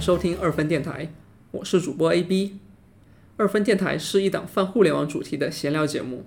[0.00, 1.12] 收听二分电台，
[1.50, 2.58] 我是主播 AB。
[3.36, 6.24] 二分电台是一档泛互联网主题的闲聊节目，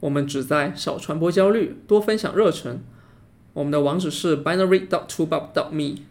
[0.00, 2.82] 我们旨在少传播焦虑，多分享热忱。
[3.52, 6.04] 我们的网址是 binary dot t o b u b dot me，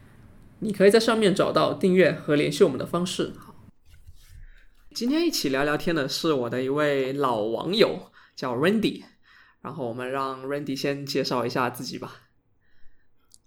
[0.59, 3.33] 你可以在上面找到订阅和联系我们的方式。
[4.93, 9.02] 今天一起聊聊天的是我的一位老网友，叫 Randy。
[9.61, 12.13] 然后我们让 Randy 先介绍一下自己吧。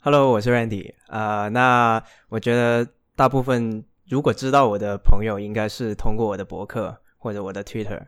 [0.00, 0.94] Hello，我是 Randy。
[1.06, 8.06] 啊、那我觉得大部分如果知道我的朋友，应该是通过我的博客或者我的 Twitter。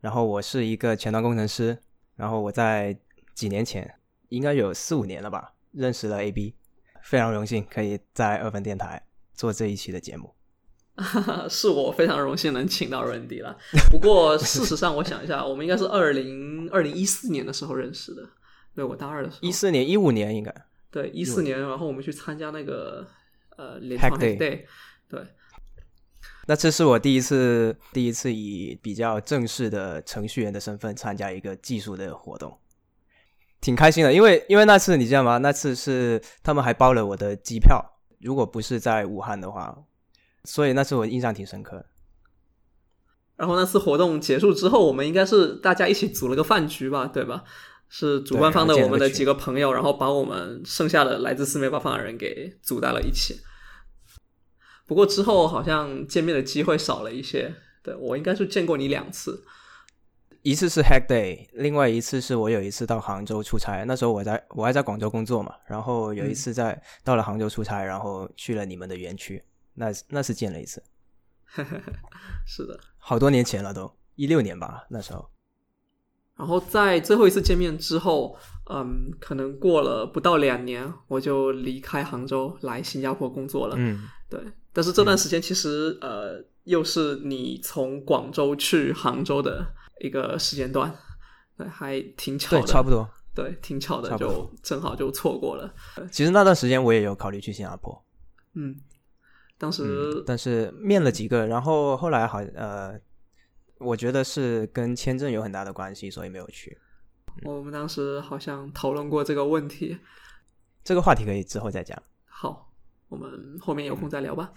[0.00, 1.76] 然后我是一个前端工程师，
[2.16, 2.96] 然后我在
[3.34, 3.96] 几年前，
[4.28, 6.54] 应该有四五年了吧，认识了 AB，
[7.02, 9.02] 非常荣幸可以在二分电台
[9.34, 10.32] 做这一期的节目。
[11.48, 13.56] 是我非常荣幸能请到 Randy 了。
[13.90, 18.22] 不过事实上，我想一下， 我们应该是二零二零一四年的时候认识的。
[18.74, 20.54] 对我大二的时候，一四年、一五年应该。
[20.90, 23.06] 对一四年，然后我们去参加那个
[23.58, 24.64] 呃联创 Hack Day Day，
[25.08, 25.20] 对，
[26.46, 32.56] 那这是我第一次第一次以比较正式的程序员的身份参加一个技术的活动，
[33.60, 34.12] 挺开心的。
[34.12, 35.38] 因为因为那次你知道吗？
[35.38, 37.84] 那次是他们还包了我的机票，
[38.20, 39.76] 如果不是在武汉的话，
[40.44, 41.86] 所以那次我印象挺深刻的。
[43.36, 47.44] 然后那次活动结束之后，我们应该是大家一起组了个饭局吧，对吧？
[47.90, 53.34] 是主办方的我们的几个朋友，然后把我们剩下的来自四面八方的人给组在了一起。
[54.88, 59.44] 不过之后好像见面的机会少了一些，对我应该是见过你两次。
[60.40, 69.44] 一次是 Hack Day，另外一次是我有一次到杭州出差，那时候我在我还在广州工作嘛，然后有一次在、到了杭州出差，然后去了你们的园区，
[69.74, 70.82] 那那是见了一次，
[72.46, 75.28] 是的，好多年前了都，一六年吧那时候。
[76.38, 78.36] 然后在最后一次见面之后，
[78.70, 83.74] 嗯，可能过了不到两年，我就离开杭州来新加坡工作了。
[83.76, 84.40] 嗯，对，
[84.72, 89.66] 但是这段时间其实、呃，又是你从广州去杭州的
[90.00, 90.94] 一个时间段，
[91.56, 93.08] 对，还挺巧对，的，差不多。
[93.34, 95.72] 对，挺巧的，就正好就错过了。
[96.10, 98.04] 其实那段时间我也有考虑去新加坡，
[98.54, 98.74] 嗯，
[99.56, 102.98] 当时、嗯，但是面了几个，然后后来好呃，
[103.78, 106.76] 我觉得是跟签证有很大的关系，所以没有去。
[107.44, 109.98] 我们当时好像讨论过这个问题。
[110.82, 112.00] 这个话题可以之后再讲。
[112.24, 112.72] 好，
[113.08, 114.50] 我们后面有空再聊吧。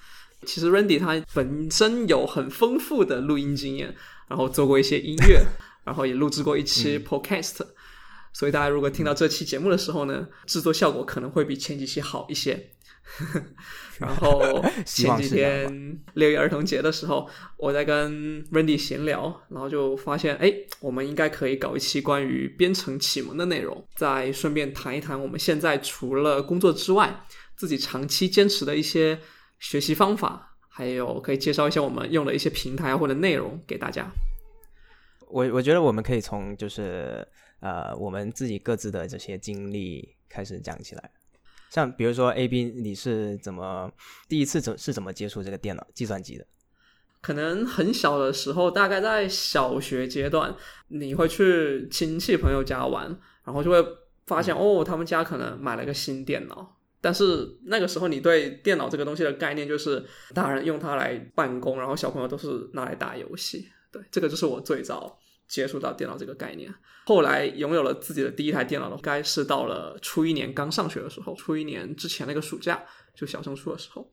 [0.45, 3.93] 其实 Randy 他本身有很丰富的录音经验，
[4.27, 5.45] 然后做过一些音乐，
[5.83, 7.59] 然后也录制过一期 Podcast，、
[8.33, 12.71] 所以大家如果听到这期节目的时候呢，制作效果可能会比前几期好一些。
[13.99, 27.23] 然后 前几天六一儿童节的时候，我在跟 Randy 闲聊，然后就发现，哎，我们应该可以搞一期关于编程启蒙的内容，再顺便谈一谈我们现在除了工作之外，
[27.55, 29.19] 自己长期坚持的一些
[29.59, 34.11] 学习方法，还有可以介绍一下我们用的一些平台或者内容给大家。
[35.27, 37.25] 我我觉得我们可以从就是
[37.59, 41.11] 呃我们自己各自的这些经历开始讲起来。
[41.71, 43.89] 像比如说 A B，你是怎么
[44.27, 46.45] 第一次怎是怎么接触这个电脑计算机的？
[47.21, 50.53] 可能很小的时候，大概在小学阶段，
[50.89, 53.05] 你会去亲戚朋友家玩，
[53.45, 53.77] 然后就会
[54.25, 56.77] 发现、哦，他们家可能买了个新电脑。
[56.99, 63.67] 但是那个时候，你对电脑这个东西的概念就是大人用它来办公，然后小朋友都是拿来打游戏。
[63.91, 65.17] 对，这个就是我最早
[65.51, 66.73] 接触到电脑这个概念。
[67.05, 72.81] 后来拥有了自己的第一台电脑的，该是到了初一年刚上学的时候，初一年之前那个暑假，
[73.13, 74.09] 就小升初的时候。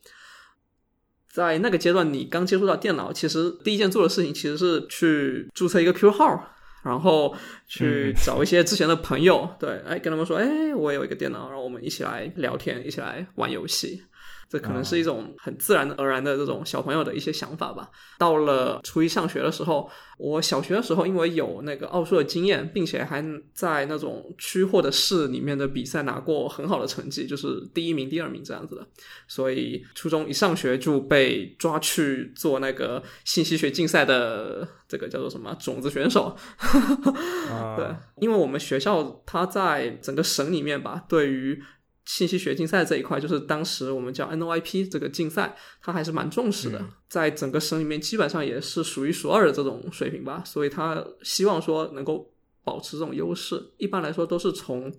[1.31, 7.37] 在那个阶段，你刚接触到电脑，其实第一件做的事情其实是去注册一个 Q 号，然后
[7.69, 14.03] 去找一些之前的朋友，对，哎，跟他们说，哎，我有一个电脑，然后我们一起来聊天，一起来玩游戏。
[14.48, 17.91] 这可能是一种很自然而然的这种小朋友的一些想法吧。
[18.19, 28.87] 到了初一上学的时候，我小学的时候因为有那个奥数的经验，并且还在那种区或者市里面的比赛拿过很好的成绩，就是第一名、第二名这样子的，
[29.26, 36.34] 所以初中一上学就被抓去做那个信息学竞赛的这个叫做什么种子选手。
[36.58, 37.87] 啊 对，
[38.20, 41.62] 因为我们学校它在整个省里面吧，对于
[42.08, 52.32] 信息学竞赛这一块，就是当时我们叫 NOIP 这个竞赛，它还是蛮重视的，在整个省里面基本上也是数一数二的这种水平吧，所以他希望说能够
[52.64, 53.62] 保持这种优势。
[53.76, 54.90] 一般来说都是从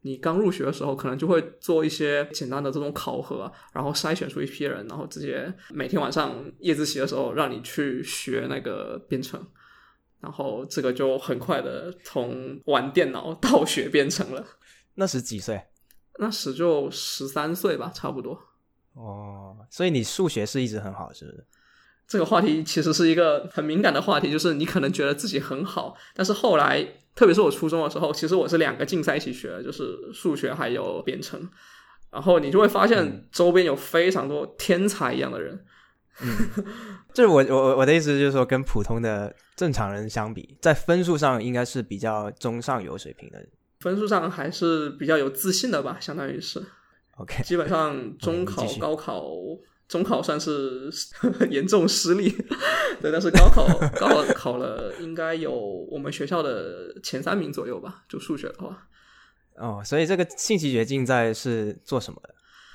[0.00, 9.40] 你刚入学的时候，可能就会做一些简单的这种考核，然后筛选出一批人，然后直接每天晚上夜自习的时候让你去学那个编程。
[10.20, 14.44] 然后这个就很快的从玩电脑到学编程了。
[14.96, 15.62] 那时几岁？
[16.18, 18.38] 那时就十三岁吧，差不多。
[18.94, 21.44] 哦，所以你数学是一直很好，是不是？
[22.06, 26.82] 这个话题其实是一个很敏感的话题，就是你可能觉得自己很好，但是后来，
[27.14, 31.48] 特别是我初中的时候，其实我是两个竞赛一起学，就是数学还有编程，
[32.10, 35.64] 然后你就会发现周边有非常多天才一样的人。
[36.20, 36.64] 嗯，
[37.14, 43.38] 就是我我我的意思就是说，跟普通的正常人相比，在分数上应该是比较中上游水平的，
[43.80, 46.62] 分数上还是比较有自信的吧，相当于是。
[47.16, 49.24] OK，基本上中考、高考。
[49.88, 50.90] 中考算是
[51.48, 52.28] 严重失利，
[53.00, 53.66] 对，但是高考
[53.98, 55.50] 高考考了应该有
[55.90, 58.86] 我们学校的前三名左右吧，就数学的话。
[59.54, 62.34] 哦，所以这个信息学竞赛是做什么的？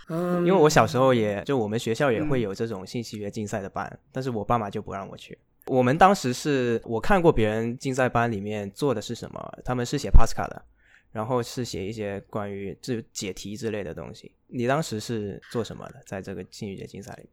[0.09, 5.37] 嗯，因为我小时候也就我们学校也会有这种信息学竞赛的班，但是我爸妈就不让我去。
[5.67, 10.59] 我们当时是我看过别人竞赛班里面做的是什么，他们是写 Pascal 的。
[11.13, 14.29] 然后是写一些关于这解题之类的东西。
[14.47, 16.01] 你当时是做什么的？
[16.05, 17.29] 在这个信息学竞赛里，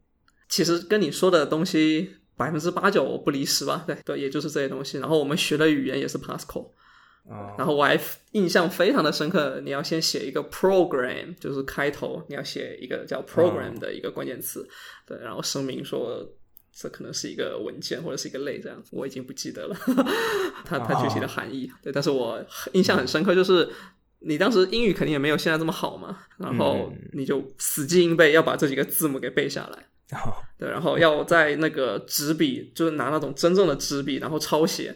[0.47, 3.83] 其实跟你说的东西百分之八九不离十吧。
[3.85, 4.99] 对对，也就是这些东西。
[4.99, 6.71] 然后我们学的语言也是 Pascal。
[7.23, 7.55] 哦。
[7.57, 7.99] 然后我还
[8.31, 14.65] 印象非常的深刻，你要先写一个 program，就是开头你要写一个叫 program 的一个关键词。
[15.05, 16.25] 对，然后声明说。
[16.73, 19.75] 这可能是一个文件或者是一个类这样子，我已经不记得了，
[20.65, 21.71] 它它具体的含义。
[21.81, 23.69] 对，但是我印象很深刻，就是
[24.19, 29.87] 你当时英语肯定也没有现在这么好嘛，然后你就死记硬背，要把这几个字母给背下来。
[30.57, 34.95] 对，然后要在那个纸笔，就是拿那种真正的纸笔，然后抄写。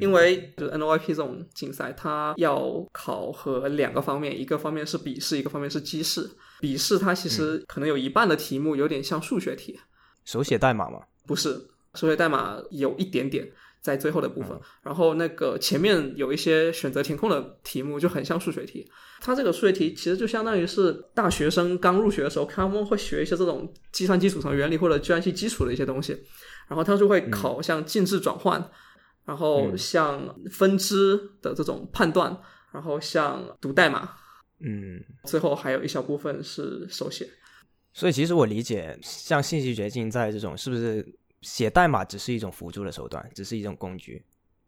[0.00, 6.30] 因为就是 NYP 这种竞赛，它要考核两个方面，一个方面是笔试，一个方面是机试。
[6.60, 9.78] 笔试它其实可能有一半的题目有点像数学题，
[10.24, 11.00] 手写代码嘛。
[11.26, 11.50] 不是
[11.94, 18.88] 数学代码有一点点在最后的部分，然后那个前面有一些选择填空的题目就很像数学题。
[19.20, 26.12] 它这个数学题其实就相当于是大学生刚入学的时候，他们会学一些这种计算机组成原理或者计算机基础的一些东西，
[26.68, 28.70] 然后他就会考像进制转换，
[29.24, 32.36] 然后像分支的这种判断，
[32.72, 34.08] 然后像读代码，
[34.60, 37.28] 嗯，最后还有一小部分是手写。
[37.94, 41.06] 所以其实我理解，像信息学竞赛这种，是不是
[41.42, 44.24] 写代码只是一种辅助的手段，只是一种工具？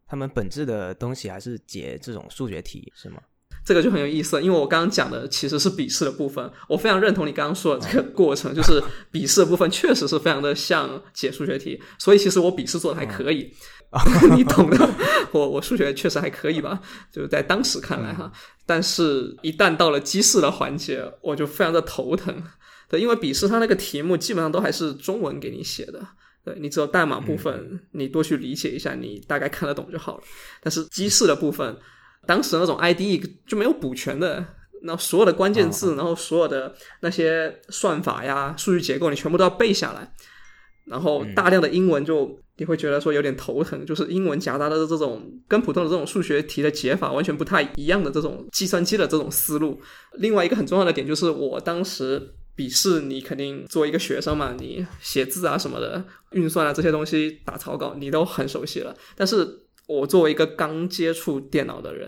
[0.07, 3.19] 他们本质的东西还是解这种数学题，是吗？
[3.65, 8.79] 这个就很有意思，因为我刚刚讲的其实是笔试的部分，我非常认同你刚刚说的这个过程，就是
[9.09, 13.51] 笔试的部分确实是非常的像解数学题，所以其实我笔试做的还可以，
[14.37, 14.87] 你懂的。
[15.31, 16.79] 我我数学确实还可以吧，
[17.11, 18.31] 就是在当时看来哈，
[18.67, 22.43] 但是一旦到了机试的环节，我就非常的头疼。
[22.87, 26.07] 对，因为笔试它那个题目基本上都还是中文给你写的，
[26.43, 30.23] 对你只有代码部分你多去理解一下，你大概看得懂就好了。
[30.61, 31.75] 但是机试的部分，
[32.27, 34.45] 当时那种 IDE 就没有补全的，
[34.83, 40.13] 那所有的关键字，然后所有的那些算法呀、数据结构，你全部都要背下来。
[40.85, 49.81] 然后大量的英文就你会觉得说有点头疼，就是英文夹杂的这种跟普通的这种数学题的解法完全不太一样的这种计算机的这种思路。
[50.19, 52.21] 另外一个很重要的点就是我当时。
[52.55, 58.95] 笔试你肯定作为一个学生嘛，你写字啊什么的，运算啊这些东西，打草稿你都很熟悉了。
[59.13, 59.45] 但是
[59.87, 62.07] 我作为一个刚接触电脑的人，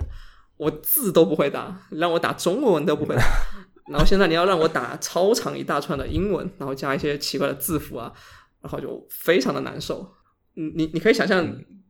[0.56, 3.24] 我字都不会打，让我打中文都不会打。
[3.92, 8.14] 然后现在你要让我打超长一大串的英文，然后加一些奇怪的字符啊，
[8.62, 10.10] 然后就非常的难受。
[10.54, 11.46] 你你你可以想象，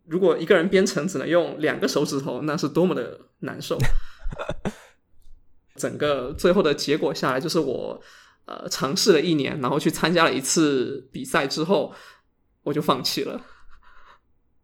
[0.07, 3.77] 如果一个人编程只能用两个手指头，那是多么的难受。
[5.77, 8.01] 整个最后的结果下来，就是我。
[8.47, 11.93] 呃，尝试了一年，然后去参加了一次比赛之后，
[12.63, 13.41] 我就放弃了。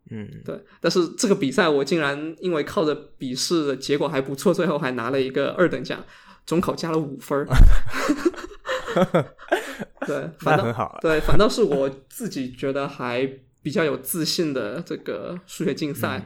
[0.09, 0.63] 嗯， 对。
[0.79, 6.01] 但是这个比赛我竟然因为靠着笔试的结果还不错，最后还拿了一个二等奖，
[6.45, 7.45] 中考加了五分儿。
[10.07, 10.97] 对， 反倒很好。
[11.01, 13.29] 对，反倒是我自己觉得还
[13.61, 16.25] 比较有自信的这个数学竞赛，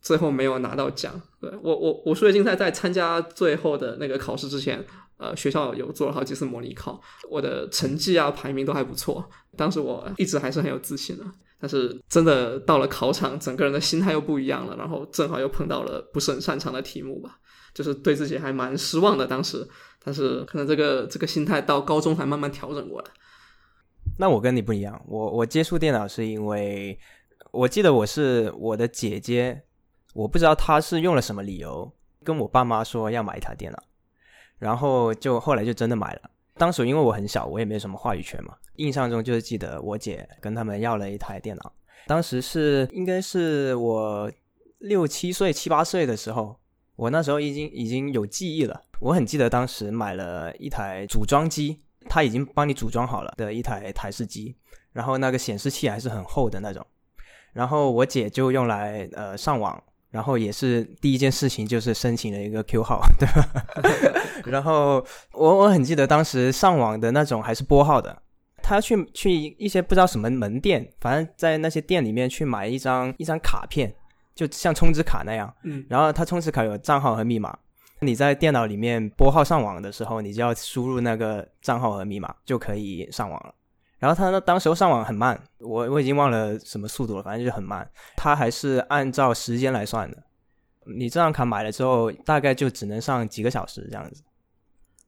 [0.00, 1.20] 最后没有拿到奖。
[1.38, 4.82] 对我，我我数学竞赛在参加最后的那个考试之前。
[5.18, 9.26] 呃，学校有做了好几次模拟考，我的成绩啊排名都还不错。
[9.56, 11.24] 当时我一直还是很有自信的，
[11.58, 14.76] 但是真的到了考场，整个人的心态又不一样了。
[14.76, 17.38] 然后正好又碰到了不是很擅长的题目吧，
[17.72, 19.26] 就是对自己还蛮失望的。
[19.26, 19.66] 当时，
[20.04, 23.08] 但是可能这个这个心态到高中才慢慢调整过来。
[24.18, 26.98] 那我跟你不一样，我我接触电脑是因为
[27.52, 29.62] 我记得我是我的姐姐，
[30.12, 31.90] 我不知道她是用了什么理由
[32.22, 33.82] 跟我爸妈说要买一台电脑。
[34.58, 36.30] 然后就后来就真的买了。
[36.54, 38.54] 当时因为我很小，我也没有什么话语权嘛。
[38.76, 41.72] 印象中就是记得我姐跟他们要了一台电脑。
[42.06, 44.30] 当时是应该是我
[44.78, 46.58] 六七岁、七八岁的时候，
[46.94, 48.80] 我那时候已经已经有记忆了。
[49.00, 54.56] 我很记得当时买了一台组装机，它已经帮你组装好了的一台台式机，
[54.92, 56.86] 然后那个显示器还是很厚的那种。
[57.52, 59.82] 然后我姐就用来呃上网，
[60.16, 63.46] 然后也是第一件事情就是申请了一个 Q 号，对吧？
[64.46, 68.22] 然后我我很记得当时上网的那种还是拨号的，
[68.62, 73.94] 他去去一些不知道什么门店，反正在那些店里面去买一张一张卡片，
[74.34, 77.54] 就像充值卡那样，嗯，然后他充值卡有账号和密码。
[78.00, 83.52] 你在电脑里面拨号上网的时候，你就要输入那个账号和密码，就可以上网了。
[84.06, 87.90] 然后他那当时候上网很慢，我我已经忘了什么速度了，反正就很慢。
[88.16, 90.22] 他还是按照时间来算的。
[90.96, 94.22] 你这张卡买了之后，大概就只能上几个小时这样子。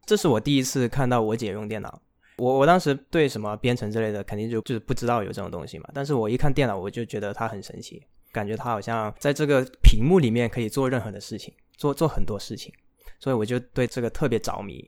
[0.04, 2.02] 这是我第一次看到我姐用电脑。
[2.38, 5.88] 我我当时对什么编程之类的肯定就就是不知道有这种东西嘛。
[5.94, 8.02] 但是我一看电脑，我就觉得它很神奇，
[8.32, 11.54] 感觉它好像在这个屏幕里面可以做任何的事情。
[11.76, 12.74] 做做很多事情，
[13.20, 14.84] 所以我就对这个特别着迷。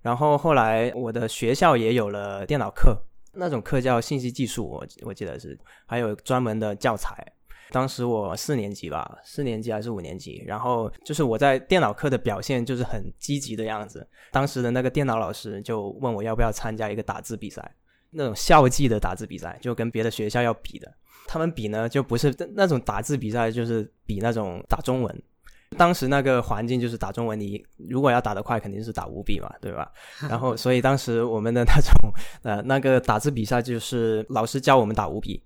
[0.00, 3.00] 然后后来我的学校也有了电脑课，
[3.34, 7.26] 那种课叫信息技术，我我记得是，还有专门的教材。
[7.70, 14.06] 当时我四年级吧，四年级还是五年级，然后就是我在电脑课的表现就是很积极的样子。
[14.30, 17.74] 当时的那个电脑老师就问我要不要参加一个打字比赛，
[18.10, 20.92] 那种校际的打字比赛，就跟别的学校要比的。
[21.26, 25.22] 他们比呢，就不是那种打字比赛，就是比那种打中文。
[25.76, 29.90] 当时那个环境就是打中文，你如果要打得快，肯定是打五笔嘛，对吧？
[30.28, 32.12] 然后，所以当时我们的那种
[32.42, 35.42] 呃那个打字比赛，就是老师教我们打五笔，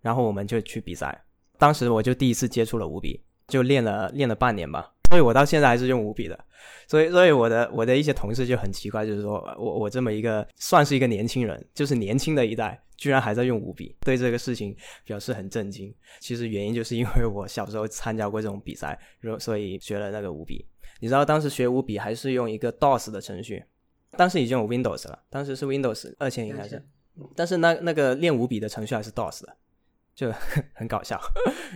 [0.00, 1.18] 然后我们就去比赛。
[1.58, 4.90] 当时我就第一次接触了五笔，就练了练了半年吧。
[5.10, 6.38] 所以我到现在还是用五笔的。
[6.86, 12.80] 所以，所以我的我的一些同事就很奇怪，就是说我我这么一个算是一个年轻人，就是年轻的一代。
[13.00, 14.76] 居然还在用五笔，对这个事情
[15.06, 15.92] 表示很震惊。
[16.18, 19.00] 其实原因就是因为我小时候参加过这种比赛，
[19.38, 20.66] 所以学了那个五笔。
[21.00, 23.64] 你知道当时学五笔还是用一个 DOS 的程序，
[24.18, 26.84] 当时已经有 Windows 了，当时是 Windows 二千应该是，
[27.34, 29.56] 但是那那个练五笔的程序还是 DOS 的，
[30.14, 30.30] 就
[30.76, 31.18] 很搞笑。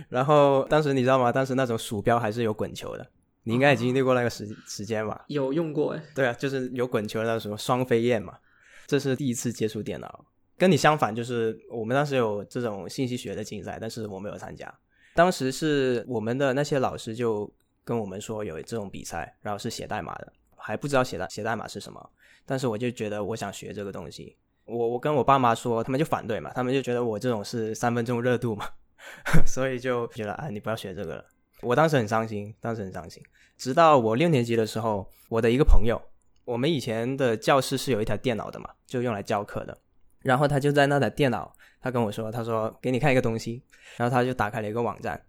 [0.09, 1.31] 然后当时你知道吗？
[1.31, 3.07] 当时那种鼠标还是有滚球的，
[3.41, 5.25] 你应该已经历过那个时时间吧？
[5.29, 6.03] 有用过哎。
[6.13, 8.37] 对啊，就是有滚球的那什么双飞燕嘛。
[8.85, 10.23] 这是第一次接触电脑。
[10.57, 14.73] 跟你相反，就是我们当时有这种信息学的竞赛，但是我没有参加。
[15.13, 17.51] 当时是我们的那些老师就
[17.83, 22.09] 跟我们说有这种比赛，然后是写代码的，还不知道写代写代码是什么。
[22.45, 28.67] 但是我就觉得我想学这个东西，我我跟我爸妈说，他们就反对嘛，他们就觉得我这种是三分钟热度嘛，
[29.47, 31.25] 所以就觉得啊，你不要学这个了。
[31.61, 33.23] 我当时很伤心，当时很伤心。
[33.57, 36.01] 直到我六年级的时候，我的一个朋友，
[36.43, 39.77] 我们以前的教室是有一台电脑的嘛，就用来教课的。
[40.25, 43.61] 然后他就在那台电脑，他跟我说：“他说给你看一个东西。”
[43.95, 45.21] 然后他就打开了一个网站，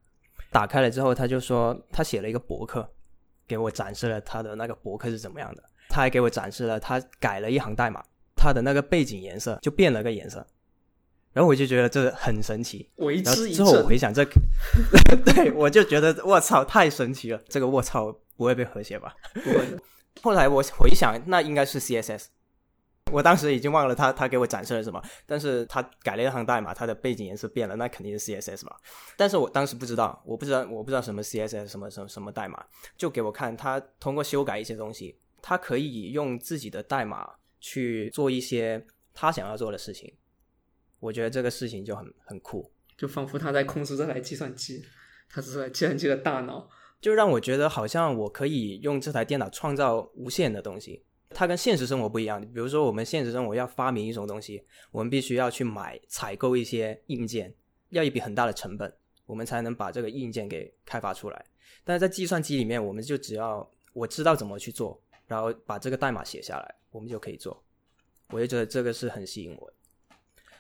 [0.51, 2.91] 打开了之后，他就说他写了一个博客，
[3.47, 5.63] 给我展示了他的那个博客是怎么样的。
[5.91, 8.03] 他还给我展示了他改了一行代码，
[8.35, 10.45] 他的那个背景颜色就变了个颜色。
[11.35, 12.91] 然后我就觉得这很神奇。
[12.97, 14.25] 为之一之后我回想这，
[15.27, 19.15] 对我就觉得我操太神奇了，这个我操不会被和谐吧？
[19.35, 19.61] 不会。
[20.23, 22.29] 后来我回想，那应该是 CSS。
[23.13, 28.75] 我当时已经忘了他他给我展示了什么，但是他改了一行代码，他的背景颜色变了，那肯定是 CSS 嘛。
[29.17, 38.85] 但是我当时不知道，我不知道我不知道什么 CSS 什么什么什么代码，就给我看他通过修改一些东西，他可以用自己的代码去做一些
[39.15, 40.13] 他想要做的事情。
[40.99, 44.85] 我觉得这个事情就很很酷，就仿佛他在控制这台计算机，
[45.31, 46.69] 他是这台计算机的大脑，
[47.01, 51.05] 就让我觉得好像我可以用这台电脑创造无限的东西。
[51.31, 52.41] 它跟现实生活不一样。
[52.41, 57.53] 比如说，我们现实生活要发明一种东西，我们必须要去买、采购一些硬件，
[57.91, 58.93] 要一笔很大的成本，
[59.27, 61.45] 我们才能把这个硬件给开发出来。
[61.85, 67.63] 但是在计算机里面，我们就只要我知道怎么去做，然后把这个代码写下来，我们就可以做。
[68.31, 69.73] 我就觉得这个是很吸引我。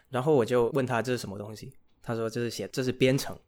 [0.08, 3.38] 然后我就问他这是什么东西，他说这是写这是编程。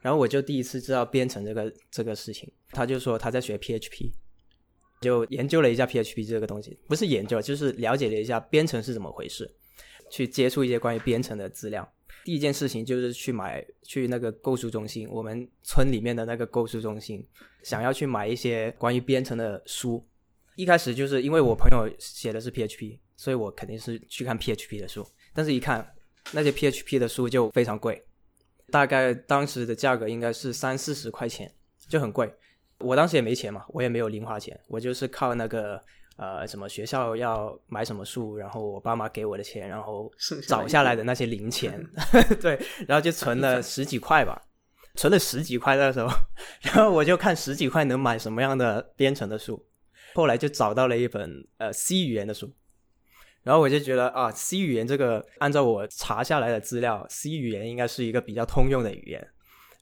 [0.00, 2.50] 然后我就第一次知道编程这个这个事情。
[2.70, 4.12] 他就说他在学 PHP。
[5.00, 9.50] 就研究了一下 PHP 这个东西，不是研究，就是了解了一下编程是怎么回事，
[10.10, 11.90] 去接触一些关于编程的资料。
[12.22, 17.26] 第一件事情就是去买去那个购书中心，我们村里面的那个购书中心，
[17.62, 20.06] 想要去买一些关于编程的书。
[20.54, 25.06] 一开始就是因为我朋友写的是 PHP，所以我肯定是去看 PHP 的书。
[25.32, 25.94] 但是一看
[26.32, 28.04] 那些 PHP 的书就非常贵，
[28.70, 31.50] 大概当时的价格应该是三四十块钱，
[31.88, 32.30] 就很贵。
[32.80, 35.82] 我当时也没钱嘛，我也没有零花钱，我就是靠那个
[36.16, 40.10] 呃什么学校要买什么书，然后我爸妈给我的钱，然后
[40.48, 41.82] 找下来的那些零钱，
[42.40, 42.58] 对，
[42.88, 44.40] 然后就存了十几块吧，
[44.96, 46.08] 存了十几块那时候，
[46.62, 49.66] 然后我就看十几块能买什么样的编程的书，
[50.14, 52.52] 后来就找到了一本呃 C 语言的书，
[53.42, 59.26] 然后我就觉得啊，C 语言这个按照我查下来的资料，C 语言应该是一个比较通用的语言。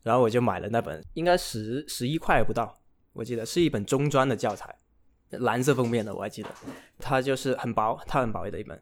[0.05, 2.73] 然后我就买了那本，应该十十一块不到，
[3.13, 4.77] 我记得是一本中专的教材，
[5.31, 6.49] 蓝色封面的，我还记得，
[6.99, 8.81] 它就是很薄，它很薄的一本。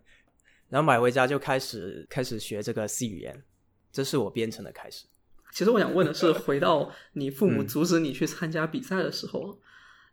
[0.69, 3.45] 然后买回家就开始开始学这个 C 语言，
[3.93, 5.07] 这是我编程的开始。
[5.53, 9.59] 其实我想问的是，回到你父母阻止你去参加比赛的时候，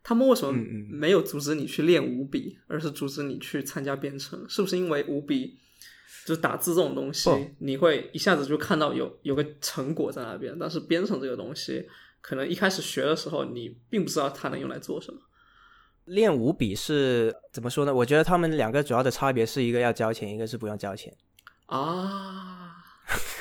[0.02, 0.52] 他们为什么
[0.88, 4.48] 没有阻止你去练五笔，而是阻止你去参加编程？
[4.48, 5.58] 是不是因为五笔
[6.24, 7.28] 就是打字这种东西，
[7.58, 10.56] 你会一下子就看到有有个成果在那边？
[10.58, 11.86] 但是编程这个东西，
[12.26, 15.20] 可能一开始学的时候，你并不知道它能用来做什么。
[16.06, 17.94] 练五笔是怎么说呢？
[17.94, 21.14] 我觉得他们两个主要的差别是一个要交钱，一个是不用交钱
[21.66, 22.76] 啊。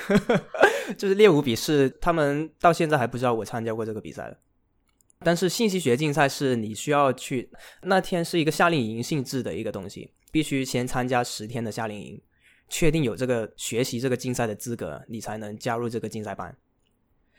[0.97, 4.37] 就是练五笔是他们到现在还不知道我参加过这个比赛的，
[5.19, 7.49] 但是信息学竞赛是你需要去
[7.83, 12.21] 那天是一个夏令营性质的一个东西，必须先参加十天的夏令营，
[12.67, 16.53] 确定有这个学习这个竞赛的资格，你才能加入这个竞赛班。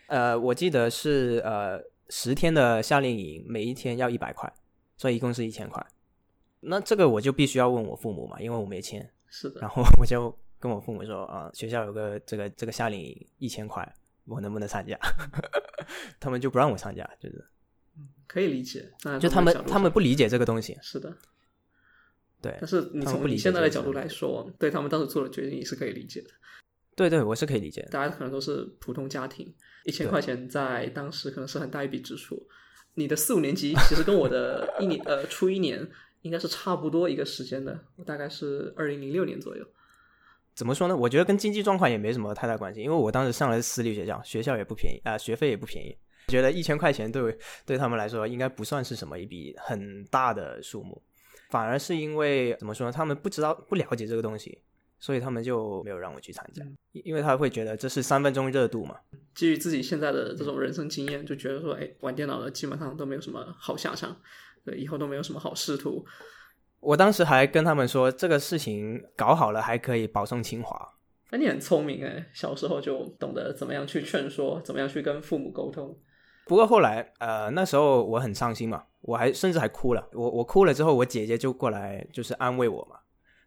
[0.09, 4.53] 呃，我记得是呃十天的夏令营，每一天要一百块，
[4.97, 5.85] 所以一共是一千块。
[6.61, 9.11] 那这个我就必须要问我父母嘛，因为我没钱。
[9.29, 9.61] 是的。
[9.61, 10.37] 然后我就。
[10.61, 13.87] 跟我父母说啊，学校有个这个这个夏令营一千块，
[14.25, 14.99] 我能不能参加？
[16.19, 17.45] 他们就不让我参加，就是
[18.27, 18.91] 可以理解。
[19.21, 21.15] 就他们他们不理解这个东西，是的，
[22.41, 22.57] 对。
[22.59, 26.31] 但是你从你现在的角度来说，对他们当时做的决定也是可以理解的。
[26.97, 27.87] 对对，我是可以理解。
[27.91, 29.53] 大家可能都是普通家庭，
[29.85, 32.41] 一千块钱在当时可能是很大一笔支出。
[32.95, 35.85] 你的四五年级其实跟我的一年 呃初一年
[36.23, 39.67] 应该是差不多一个时间的，大概是二零零六年左右。
[40.55, 40.97] 怎么说呢？
[40.97, 45.97] 我觉得跟经济状况也没什么太大关系，因为我当时上的是私立学校，学校也不便宜啊，学费也不便宜。
[46.29, 47.37] 觉得一千块钱对
[47.67, 51.03] 对他们来说应该不算是什么一笔很大的数目，
[51.51, 52.93] 反而是因为怎么说呢？
[52.93, 54.63] 他们不知道不了解这个东西，
[55.05, 58.97] 所以他们就没有让我去参加，因为他会觉得这是三分钟热度嘛。
[59.35, 64.17] 基于自己现在的这种人生经验，就觉得说，哎，玩电脑的基本上都没有什么好下场，
[64.65, 66.03] 对，以后都没有什么好仕途。
[66.81, 70.75] 我当时还跟他们说，这个事情搞好了还可以保送清华。
[71.31, 75.95] 那你很聪明哎，小时候就懂得怎么样去劝说，怎么样去跟父母沟通。
[76.47, 80.09] 不过后来，呃，那时候我很伤心嘛，我还甚至还哭了。
[80.15, 82.97] 我我哭了之后，我姐姐就过来就是安慰我嘛。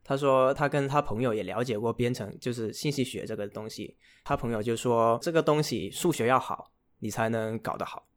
[0.08, 3.98] 他说他跟他朋友也了解过编程，就是信息学这个东西。
[4.24, 8.08] 他朋友就说这个东西数学要好，你才能搞得好。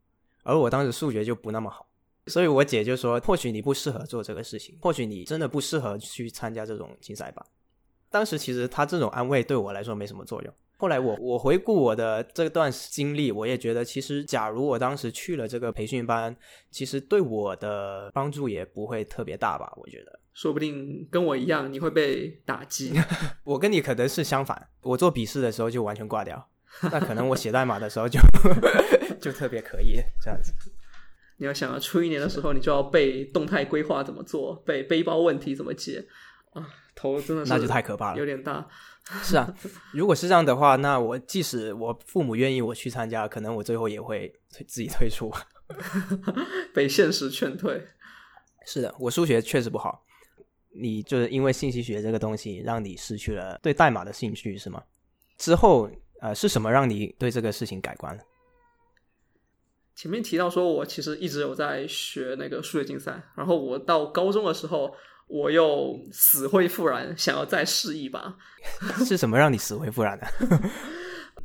[0.44, 1.88] 而我当时数学就不那么好。
[2.26, 7.44] 所以，我姐就说：“或许你不适合做这个事情，或许你真的不适合去参加这种竞赛吧。”
[8.08, 10.54] 当时其实他这种安慰对我来说没什么作用。
[10.76, 16.36] 后来我我回顾我的这段经历，我也觉得其实，假如我当时去了这个培训班，
[16.70, 19.72] 其实对我的帮助也不会特别大吧？
[19.76, 22.94] 我觉得，说不定跟我一样，你会被打击。
[23.44, 26.48] 我跟你可能是相反，我做笔试的时候就完全挂掉，
[26.90, 28.18] 那可能我写代码的时候就
[29.20, 30.54] 就特别可以这样子。
[31.36, 36.06] 你要想啊，初一年的时候，你就要背动态规划怎么做，背背包问题怎么解
[36.54, 38.66] 啊，头真的是那就太可怕了，有点大。
[39.22, 39.54] 是啊，
[39.92, 45.30] 如果是这样的话，那我即使我父母愿意我去参加，可能我最后也会自己退出，
[46.72, 47.86] 被现实劝退。
[48.64, 50.06] 是的，我数学确实不好。
[50.72, 54.82] 你就是因为信息学这个东西，让你失去了对代码的兴趣，是吗？
[55.36, 58.22] 之后呃，是什么让你对这个事情改观了？
[59.96, 64.94] 前面提到说，我其实一直有在学那个数学竞赛，然后我到高中的时候，
[65.26, 68.36] 我又死灰复燃，想要再试一把。
[69.04, 70.26] 是什么让你死灰复燃的？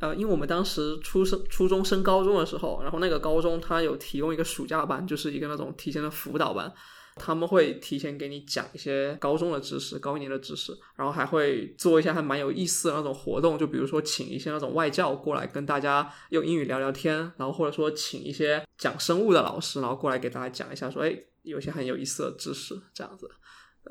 [0.00, 6.72] 呃，因为我们当时初升初中升高中的时候，然后那个高中它有提供一个暑假班，就是一个那种提前的辅导班。
[7.16, 23.30] 他们会提前给你讲一些高中的知识、高一年的知识，然后还会做一些还蛮有意思的那种活动，就比如说请一些那种外教过来跟大家用英语聊聊天，然后或者说请一些讲生物的老师，然后过来给大家讲一下，说哎，有些很有意思的知识这样子。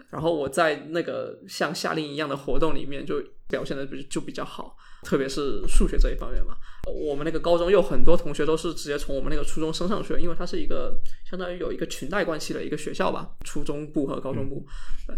[0.09, 6.55] 然后我在那个像夏令营一样的活动里面就表现的比就比较好，特别是数学这一方面嘛。
[6.87, 10.95] 我们那个高中有很多同学都是直接从我们那个初中升上去，因为它是一个
[11.29, 14.65] 相当于有一个裙带关系的一个学校吧，初中部和高中部。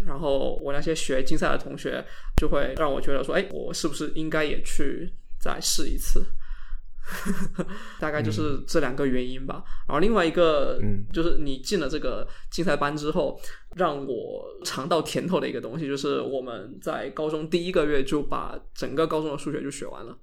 [0.06, 2.04] 然后我那些学竞赛的同学
[2.36, 6.24] 就会让我觉得说，哎，我是不是应该也去再试一次？
[7.98, 9.62] 大概就是这两个原因吧。
[9.86, 10.78] 然后另外一个，
[11.12, 13.40] 就是你进了这个竞赛班之后，
[13.76, 20.16] 让我尝到甜头的一个东西，就是我们在高中第一个月就把整个高中的数学就学完了，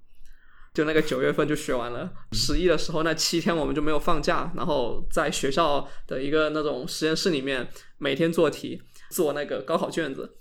[0.73, 2.11] 就那个九月份就学完了。
[2.31, 7.67] 十一的时候那七天我们就没有放假，然后在学校的一个那种实验室里面
[7.97, 10.37] 每天做题，做那个高考卷子。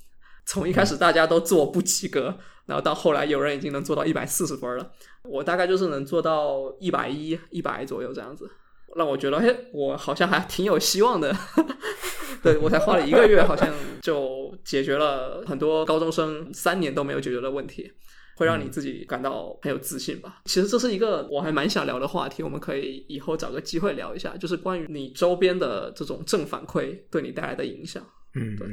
[0.46, 4.90] 从一开始大家都自我不及格，然后到后来有人已经能做到一百四十分了，
[5.22, 8.50] 我大概就是能做到一百一、一百左右这样子，
[8.96, 11.35] 让我觉得，嘿，我好像还挺有希望的。
[12.42, 17.90] 对我才花了一个月，好像就解决了很多高中生三年都没有解决的问题，
[18.37, 20.42] 会让你自己感到很有自信吧。
[20.44, 28.04] 其实这是一个我还蛮想聊的话题，我们可以以后找个机会聊一下，就是关于你周边的这种正反馈对你带来的影响。
[28.35, 28.68] 嗯，对，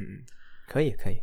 [0.67, 1.15] 可以可以。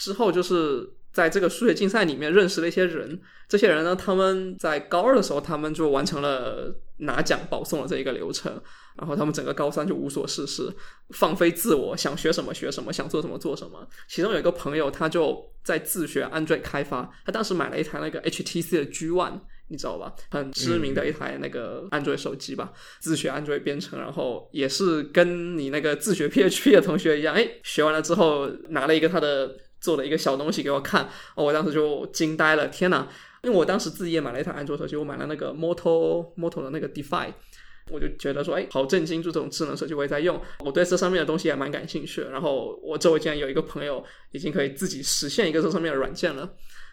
[0.00, 8.50] 之后就是在这个数学竞赛里面认识了一些人，这些人呢，他们在高二的时候，他们就完成了拿奖保送的这一个流程，
[8.96, 10.72] 然后他们整个高三就无所事事，
[11.10, 13.86] 放飞自我，想学什么学什么，想做什么做什么。
[14.08, 20.14] 其中有一个朋友，他就在自学 Android 开发，他当时买了一台那个 HTC 的 G One，你知道吧？
[20.30, 29.56] 很知名的一台那个 Android 手机吧，自学 Android 编程，然后也是跟你那个自学 PHP 的同学一样，哎，学完了之后拿了一个他的。
[29.80, 33.08] 做了一个小东西给我看，哦，我当时就惊呆了，天哪！
[33.42, 37.32] 因为我当时自己也买了一台安卓手机，我买了那个 Moto Moto 的那个 Defi，
[37.90, 39.22] 我就觉得说，哎，好震惊！
[39.22, 42.20] 就这种智能手机我也在用，我对这上面的东西也蛮感兴趣。
[42.30, 46.50] 然后我周围竟然有一个朋友已经可以自己实现一个这上面的软件了。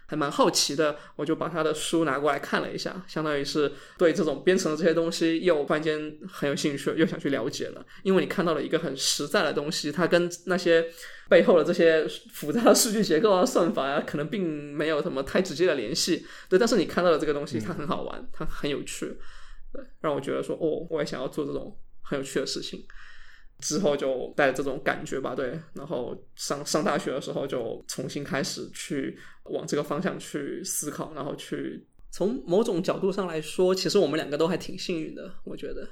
[0.07, 7.85] 还蛮好奇的，我就把他的书拿过来看了一下，相当于是对这种编程的这些东西又突然间很有兴趣，又想去了解了。
[8.03, 10.85] 因为你看到了一个很实在的东西，它跟那些
[11.29, 16.25] 背后的这些复杂的数据结构啊、算法啊，可能并没有什么太直接的联系。
[16.47, 19.07] 对，但是你看到了这个东西，它很好玩，它很有趣，
[19.73, 22.85] 对，让我觉得说，哦，我也想要做这种很有趣的事情。
[23.59, 35.87] 之后就带着这种感觉吧，对，然后上上大学的时候就重新开始去往这个方向去思考，然后去从某种角度上来说，其实我们两个都还挺幸运的，我觉得。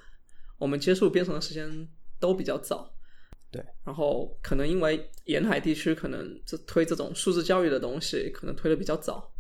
[0.58, 1.68] 我们接触编程的时间
[2.20, 2.90] 都比较早，
[3.52, 9.34] 对，然后可能因为沿海地区可能这推这种素质教育的东西可能推的比较早，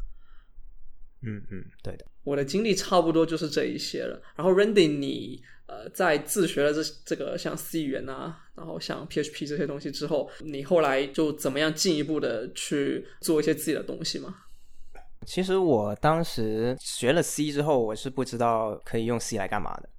[1.21, 5.41] 嗯嗯，对的，我的经历差不多就是这一些了，然后 Randy 你。
[5.67, 14.35] 呃，在自学了这这个像 C 语言啊，然后像 PHP 这些东西之后，你后来就怎么样进一步的去做一些自己的东西吗？
[15.25, 19.89] 其实我当时学了 C 之后，我是不知道可以用 C 来干嘛的。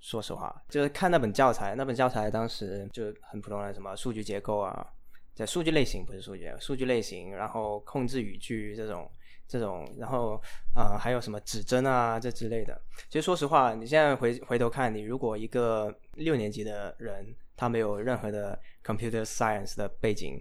[0.00, 4.86] 说实话，就是看那本教材，那本教材当时就很普通的什么数据结构啊，
[5.34, 9.06] 在数据类型不是数据，数据类型，然后控制语句这种。
[9.50, 10.40] 这种，然后
[10.76, 12.80] 啊，还有什么指针啊，这之类的。
[13.08, 20.40] 其实说实话，你现在回回头看，你如果一个六年级的人，他没有任何的 computer science 的背景，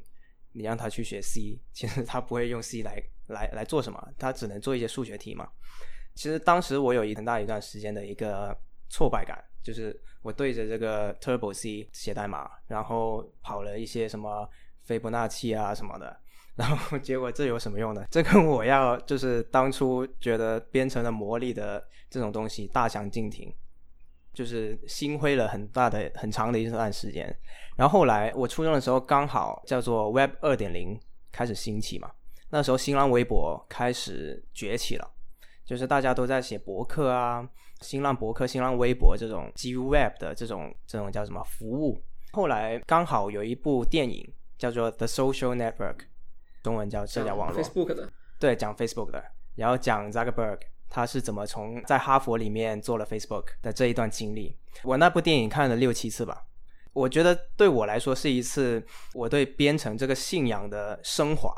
[0.51, 5.49] 你让他去学 C， 其实他不会用 C 来来来做什么，他只能做一些数学题嘛。
[6.13, 8.55] 其实当时我有一很大一段时间的一个
[8.89, 14.47] 挫败感，就是我对着这个 Turbo C 写代码，然后跑了一些什么
[14.83, 16.15] 斐波那契啊什么的。
[16.59, 18.05] 然后结果这有什么用呢？
[18.11, 23.49] 这跟我要就是当初觉得编程的魔力的这种东西大相径庭，
[24.33, 27.33] 就是心灰了很大的很长的一段时间。
[27.77, 30.99] 然后后来我初中的时候刚好叫做 Web 二点零
[31.31, 32.11] 开始兴起嘛，
[32.49, 35.09] 那时候新浪微博开始崛起了，
[35.63, 37.47] 就是大家都在写博客啊，
[37.79, 42.03] 新浪博客、新浪微博这种基于 Web 的这种这种叫什么服务。
[42.33, 45.99] 后来刚好有一部电影叫做 The Social Network。
[46.61, 49.23] 中文叫社交网络，Facebook 的，对，讲 Facebook 的，
[49.55, 54.57] 然后讲 Zuckerberg 他是怎么从在哈佛里面做了 Facebook 的这一段经历。
[54.83, 56.45] 我那部电影看了六七次吧，
[56.93, 61.53] 我觉得对我来说是一次我对编程这个信仰的升华。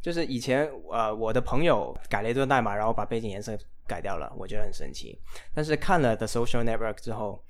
[0.00, 5.20] 就是以前呃我的朋友改了一段代码，然后把背景颜色改掉了，我觉得很神奇。
[5.52, 7.42] 但是看了 The Social Network 之后，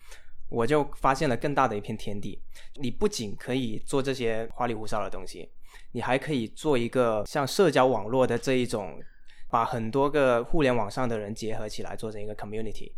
[0.48, 2.42] 我就发现了更大的一片天地。
[2.76, 5.52] 你不仅可以做这些花里胡哨的东西。
[5.92, 9.00] 你还可以做一个像社交网络的这一种，
[9.48, 12.92] 把很多个互联网上的人结合起来，做成一个 community，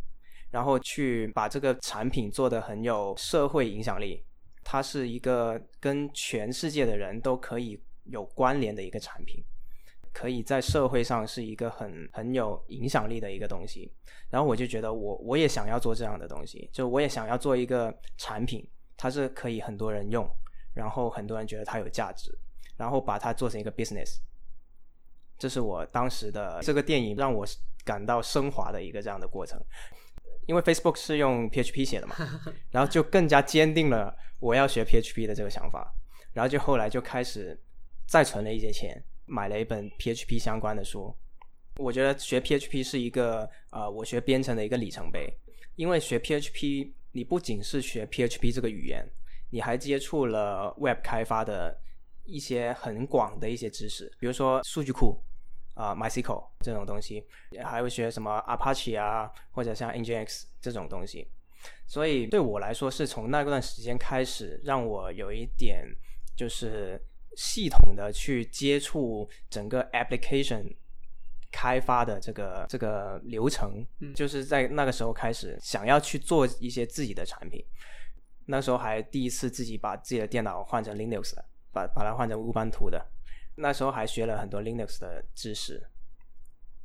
[0.50, 4.24] 然后去把这个产品做得很有社会影响力。
[4.64, 9.42] 它是一个跟全世界的人都可以有关联的一个产品，
[10.12, 13.90] 可以在社会上是一个很很有影响力的一个东西。
[14.28, 20.28] 然后我就觉得，我我也想要做这样的东西，就我也想要做一个产品，它是可以很多人用，
[20.74, 22.30] 然后很多人觉得它有价值。
[22.78, 24.18] 然后把它做成一个 business，
[25.36, 27.46] 这是我当时的这个电影让我
[27.84, 29.60] 感到升华的一个这样的过程。
[30.46, 32.14] 因为 Facebook 是用 PHP 写的嘛，
[32.70, 35.92] 然后就更加坚定了我要学 PHP 的这个想法。
[36.32, 37.60] 然后就后来就开始
[38.06, 41.14] 再存了一些钱，买了一本 PHP 相关的书。
[41.76, 45.28] 我觉得学 PHP 是一个呃，我学编程的一个里程碑。
[45.74, 49.04] 因为学 PHP，你不仅是学 PHP 这个语言，
[49.50, 51.76] 你还接触了 Web 开发的。
[52.28, 55.18] 一些很广的一些知识，比如说数据库
[55.74, 57.24] 啊、MySQL 这种东西，
[57.64, 61.28] 还会学什么 Apache 啊，或者像 Nginx 这种东西。
[61.86, 65.86] 所以对我来说，是从那段时间开始，让我有一点
[66.36, 67.00] 就是
[67.36, 70.76] 系统的去接触整个 application
[71.50, 77.64] 开发的这个这个流程，就是在那个时候开始想要去做一些自己的产品。
[78.46, 81.44] 那时候还第一次自己把自己的电脑换成 Linux 的，
[81.78, 83.04] 把把它换成乌班图的。
[83.54, 85.84] 那时候还学了很多 Linux 的知识，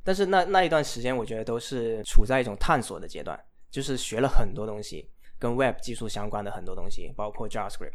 [0.02, 3.38] 但是那那一段时间，我觉得都是处在一种探索的阶段，
[3.70, 7.94] 就是学了很多东西，跟 Web 技术相关的很多东西，包括 JavaScript。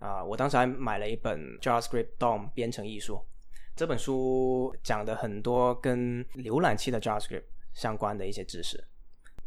[0.00, 3.20] 啊，我当时还买了一本 JavaScript DOM 编程艺术，
[3.74, 8.82] 这本书讲的很多跟浏览器的 JavaScript 相关的一些知识。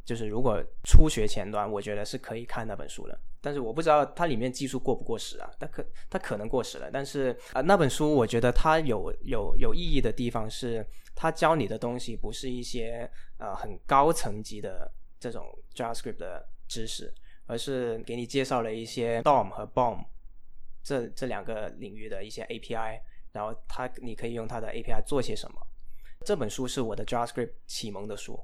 [0.03, 3.19] 就是如果初学前端，我觉得是可以看那本书的。
[3.41, 5.49] 但是我不知道它里面技术过不过时啊？
[5.59, 6.91] 它可它可能过时了。
[6.91, 17.11] 但是啊，那本书我觉得它有有有意义的地方是，它教你的东西不是一些呃很高层级的这种 JavaScript 的知识，
[17.47, 20.05] 而是给你介绍了一些 DOM 和 BOM
[20.83, 23.01] 这这两个领域的一些 API，
[23.31, 25.59] 然后它你可以用它的 API 做些什么。
[26.23, 28.39] 这本书是我的 JavaScript 启蒙的书，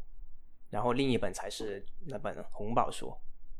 [0.71, 3.15] 然后另一本才是那本红宝书。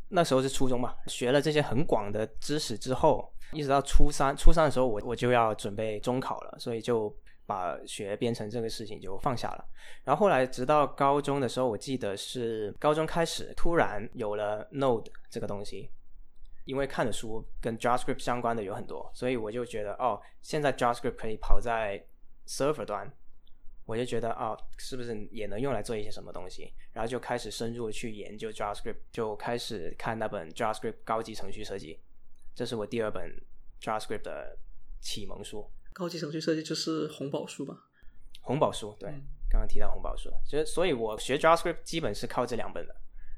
[0.10, 7.13] 那时候是初中嘛，学了这些很广的知识之后，一直到初三，初三的时候我我就要准备中考了，所以就
[7.46, 9.65] 把学编程这个事情就放下了。
[10.04, 15.89] 然后后来直到高中的时候，我记得是高中开始突然有了 Node 这个东西，
[16.65, 22.02] 因为看的书跟 JavaScript 相关的有很多，所以我就觉得哦，现在 JavaScript 可以跑在
[22.48, 23.12] server 端。
[23.88, 26.73] 我就觉得啊，是不是也能用来做一些什么东西？
[26.91, 31.97] 然后就开始深入去研究 JavaScript，就开始看那本 JavaScript 高级程序设计，
[32.54, 33.34] 这是我第二本
[33.82, 34.58] JavaScript 的
[35.00, 35.65] 启蒙书。
[35.93, 37.76] 高级程序设计就是红宝书吧？
[38.41, 39.10] 红宝书，对，
[39.50, 42.95] 刚刚提到红宝书，其实所以我学 JavaScript 基本是靠这两本的，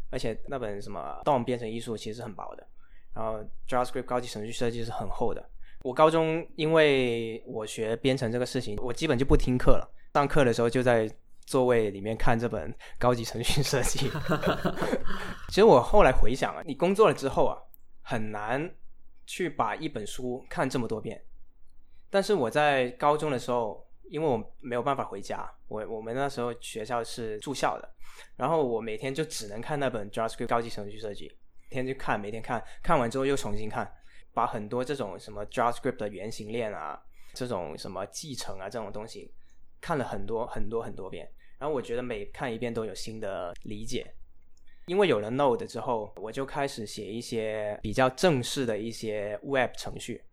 [0.09, 2.67] 而且那本什么 DOM 编程艺术其实很薄的，
[3.13, 5.47] 然后 JavaScript 高级程序设计是很厚的。
[5.83, 9.87] 我高中因为我学编程这个事情，我基本就不听课了。
[10.13, 11.09] 上课的时候就在
[11.45, 14.09] 座位里面看这本高级程序设计。
[15.49, 17.57] 其实我后来回想啊，你工作了之后啊，
[18.01, 18.69] 很难
[19.25, 21.23] 去把一本书看这么多遍。
[22.09, 27.89] 但是我在高中的时候，因为我没有办法回家，我我们那时候学校是住校的，
[28.35, 31.27] 然后我每天就只能看那本 JavaScript 高级程序设计，
[31.69, 33.91] 天天就看，每天看，看完之后又重新看，
[34.33, 36.99] 把很多这种什么 JavaScript 的原型链啊，
[37.33, 39.31] 这种什么继承啊这种东西。
[39.81, 44.13] 看了很多很多很多遍，然后我觉得每看一遍都有新的理解。
[44.85, 50.23] 因为有了 Node 之后，我就开始写一些比较正式的一些 Web 程序。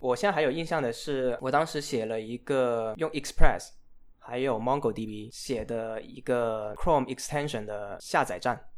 [0.00, 3.72] 我现在还有印象的是，我当时写了一个用 Express
[4.18, 8.68] 还有 MongoDB 写的一个 Chrome extension 的下载站。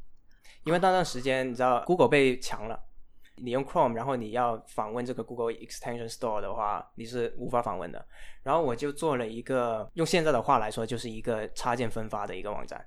[0.65, 2.88] 因为那段时间你知道 Google 被强了。
[3.41, 8.05] 你用 Chrome，然后你要访问这个 Google Extension Store 的话，你是无法访问的。
[8.43, 12.85] 然后我就做了一个，用现在的话来说，就是一个插件分发的一个网站。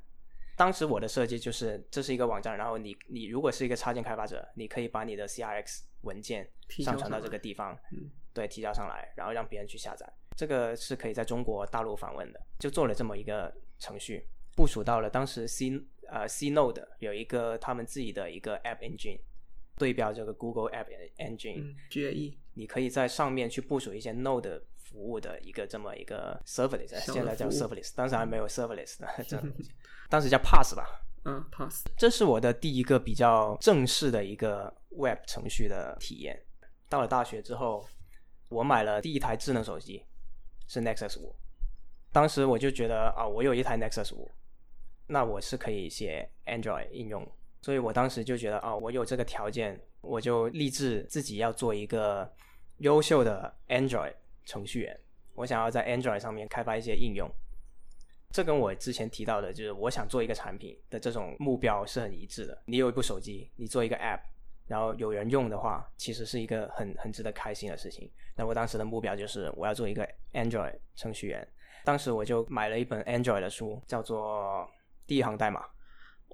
[0.57, 6.47] 当时我的设计就是，这是一个网站，然后你你如果是一个插件开发者，你可以把你的 CRX 文件
[6.83, 7.77] 上传到这个地方，
[8.33, 10.07] 对，提交上来，然后让别人去下载。
[10.35, 15.71] 这个是可以在中国大陆访问的，就做了这么一个程序，部署到了当时 C
[16.09, 19.19] 呃 C Node 有一个他们自己的一个 App Engine。
[19.81, 20.85] 对标这个 Google App
[21.17, 29.71] Engine，GAE，你可以在上面去部署一些 Node 服务的一个这么一个 Serverless，现在叫 Serverless，当时还没有 Serverless 的 这东西，
[30.07, 30.85] 当时叫 Pass 吧，
[31.25, 36.39] 嗯，Pass，这是我的第一个比较正式的一个 Web 程序的体验。
[36.87, 37.83] 到了大学之后，
[38.49, 40.05] 我买了第一台智能手机，
[40.67, 41.35] 是 Nexus 五，
[42.11, 44.29] 当时我就觉得啊，我有一台 Nexus 五，
[45.07, 47.27] 那我是可以写 Android 应用。
[47.61, 52.27] 所以我当时就觉得啊，我有这个条件，我就立志自己要做一个
[52.77, 54.13] 优秀的 Android
[54.45, 54.99] 程序员。
[55.35, 57.29] 我想要在 Android 上面开发一些应用，
[58.31, 62.61] 这跟我之前提到的，就是我想做一个产品的这种目标是很一致的。
[62.65, 64.21] 你有一部手机，你做一个 App，
[64.67, 68.11] 然后有人用的话，其实是一个很很值得开心的事情。
[68.35, 71.47] 那我当时的目标就是我要做一个 Android 程序员。
[71.83, 74.67] 当时我就买了一本 Android 的书，叫做
[75.05, 75.61] 《第一行代码》。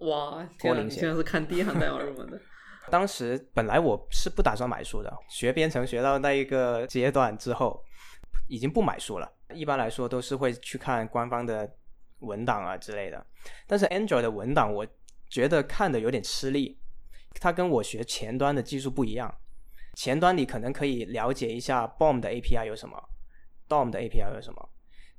[0.02, 0.82] 哇，天啊！
[0.82, 2.40] 你现在是看第一行代码入门的。
[2.90, 7.84] 当时本来我是不打算买书的，学编程学到那一个阶段之后，
[8.48, 9.32] 已经不买书了。
[9.54, 11.70] 一般来说都是会去看官方的
[12.20, 13.26] 文档啊之类的。
[13.66, 14.86] 但是 Android 的文档，我
[15.30, 16.80] 觉得看的有点吃力。
[17.40, 19.34] 它跟我学前端的技术不一样。
[19.94, 22.98] 前端你可能可以了解一下 BOM 的 API 有什么
[23.68, 24.70] ，DOM 的 API 有什么。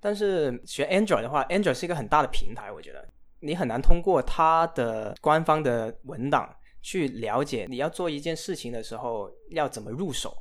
[0.01, 3.09] 但是学 Android 的话，Android 是一个很大的平台，我觉得
[3.41, 10.37] 你很难通过它的官方的文档去了解你要做一件事情的时候要怎么入手。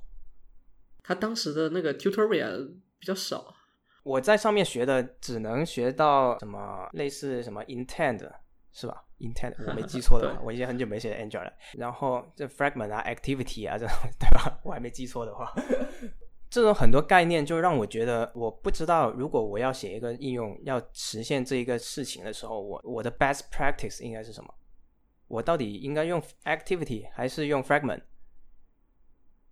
[1.03, 2.67] 他当时的那个 tutorial
[2.99, 3.53] 比较少，
[4.03, 8.29] 我在上面学的只能学到什么类似什么 intent
[8.73, 11.53] 是吧？intent 我没记错的话，我已经很久没写 Android 了。
[11.77, 14.59] 然后这 fragment 啊，activity 啊这种 对吧？
[14.63, 15.53] 我还没记错的话。
[16.49, 24.53] 这种很多概念就让我觉得，我不知道如果我要写一个应用，要实现这一个事情的时候，我我的 best practice 应该是什么？
[25.27, 28.01] 我到底应该用 activity 还是用 fragment？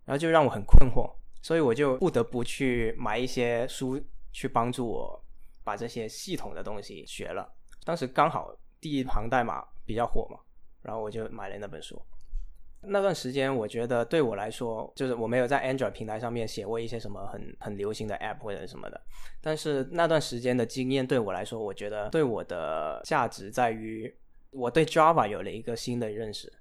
[0.04, 4.00] 然后就让我很困惑，所以我就不得不去买一些书
[4.32, 5.24] 去帮助我
[5.62, 7.54] 把这些系统的东西学了。
[7.84, 10.38] 当时刚好第一行代码比较火嘛，
[10.80, 12.00] 然后我就买了那本书。
[12.88, 19.00] 那段时间，我觉得对我来说，就是我没有在 Android 平台上面写过一些什么很很流行的 App 或者什么的。
[19.40, 24.14] 但是那段时间的经验对我来说，我觉得对我的价值在于，
[24.50, 26.52] 我对 Java 有了一个新的认识。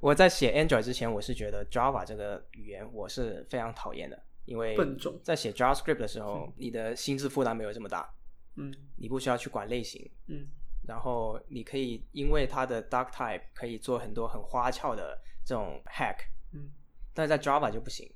[0.00, 5.20] 我在写 Android 之前，我是觉得 Java 这个语言我是非常讨厌的，因为笨重。
[5.22, 8.08] 在写 JavaScript 的时候，你的心智负担没有这么大。
[8.56, 8.72] 嗯。
[8.96, 10.10] 你不需要去管类型。
[10.28, 10.46] 嗯。
[10.86, 15.20] 然后你可以因为它的 Duck Type 可以做很多很花俏的。
[15.46, 16.16] 这种 hack，
[16.52, 16.72] 嗯，
[17.14, 18.12] 但是在 Java 就不行，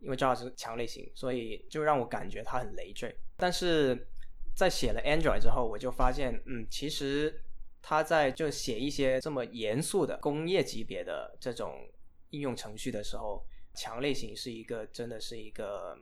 [0.00, 3.16] 因为 Java 是强类型，所以就让我感觉它很累赘。
[3.36, 4.08] 但是
[4.56, 7.40] 在写了 Android 之后，我就发现，嗯，其实
[7.80, 11.88] 它在就写一些这么严肃的工业级别的这种
[12.30, 15.96] 应用程序的时候，强类型是一个真的是一个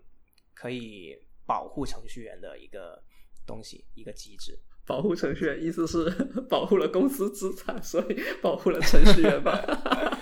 [0.54, 3.02] 可以保护程序员的一个
[3.46, 4.58] 东西，一个机制。
[4.84, 6.10] 保护程序员意思是
[6.50, 9.62] 保护了公司资产，所以保护了程序员吧。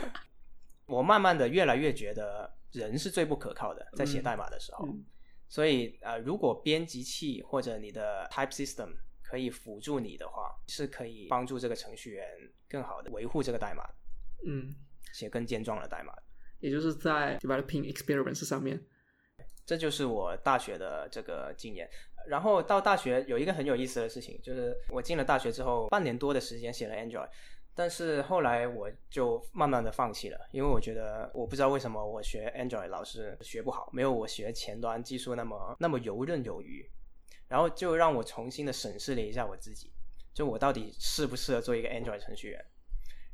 [0.90, 4.88] 我慢慢的越来越觉得人是最不可靠的，在写代码的时候，
[5.48, 12.26] 所以呃，如果编辑器或者你的 type system 可以辅助你的话，是可以帮助这个程序员
[12.68, 13.84] 更好的维护这个代码，
[14.46, 14.68] 嗯，
[15.12, 16.12] 写更健壮的代码，
[16.58, 18.80] 也就是在 developing experience 上面，
[19.64, 21.88] 这就是我大学的这个经验。
[22.28, 27.28] 然后到大学有一个很有意思的事情，就是我进了大学之后，半年多的时间写了 Android。
[27.74, 36.88] 但是后来我就慢慢的放弃了，因为我觉得我不知道为什么我学 Android 老是学不好，没有我学前端技术那么那么游刃有余。
[37.48, 39.92] 然后就让我重新的审视了一下我自己，
[40.32, 42.64] 就我到底适不适合做一个 Android 程序员。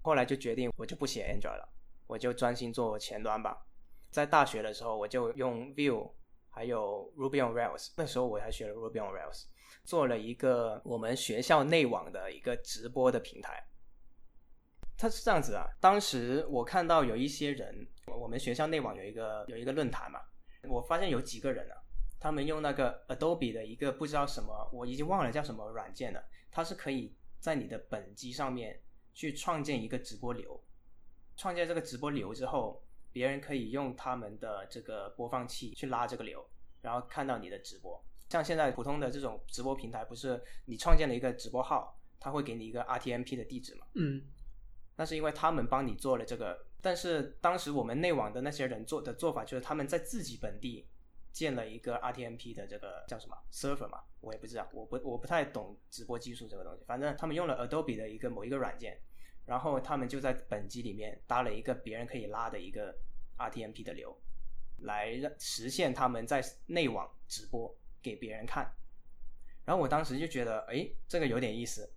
[0.01, 1.68] 后来就决定我就不写 Android 了，
[2.07, 3.66] 我就专心做前端吧。
[4.11, 6.11] 在大学的时候我就用 Vue
[6.49, 9.44] 还有 Ruby on Rails，那时候我还学了 Ruby on Rails，
[9.85, 13.62] 做了一个我们学校内网的一个直播的平台。
[14.98, 20.20] 他是这样子啊，当时我看到有一些人，我们学校内网有一个有一个论坛嘛，
[20.68, 21.76] 我发现有几个人啊，
[22.18, 28.80] 他们用那个 Adobe 的一个不知道什么，我已经忘了叫什么软件了，它是可以在你的本机上面
[29.12, 30.59] 去创建一个直播流，
[31.37, 32.82] 创建这个直播流之后，
[33.12, 36.42] 别人可以用他们的这个播放器去拉这个流，
[36.80, 38.02] 然后看到你的直播。
[38.28, 43.87] 像现在普通的这种直播平台，不是你创建了一个直播号，他会给你一个 RTMP 的地址嘛？
[43.94, 44.22] 嗯。
[44.96, 50.87] 那是因为他们帮你做了这个，但是当时我们内网的那些人做的做法就是他们在自己本地
[51.32, 58.98] 建了一个 RTMP 的这个叫什么 server 嘛，我也不知道，我不我不太懂直播技术这个东西，反正他们用了 Adobe 的一个某一个软件，
[59.44, 62.96] 然后他们就在本机里面搭了一个别人可以拉的一个
[63.37, 64.18] RTMP 的流，
[64.78, 68.72] 来让实现他们在内网直播给别人看，
[69.66, 71.92] 然后我当时就觉得，哎，这个有点意思。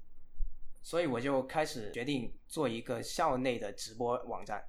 [0.81, 4.63] 所以我就开始决定做一个校内的直播网站，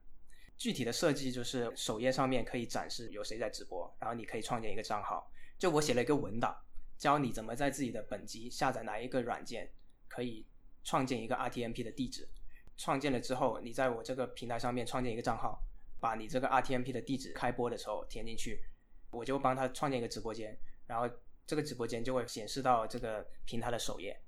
[0.58, 5.30] 具体的设计就是首页上面可以展示有谁在直播，然后你可以创建一个账号。
[5.58, 6.54] 就我写了一个文档，
[6.98, 9.70] 教你怎么在自己的本机下载哪一个软件，
[10.08, 10.46] 可以
[10.84, 12.28] 创建一个 RTMP 的地址。
[12.76, 15.62] 创建了之后，你在我这个平台上面创建一个账号，
[16.00, 18.62] 把你这个 RTMP 的地址开播的时候填进去，
[19.10, 21.08] 我就帮他创建一个直播间，然后
[21.46, 24.18] 这个直播间就会显示到这个平台的首页。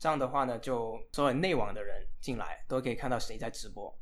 [0.00, 3.94] 这样的话呢，就所有内网的人进来都可以看到谁在直播，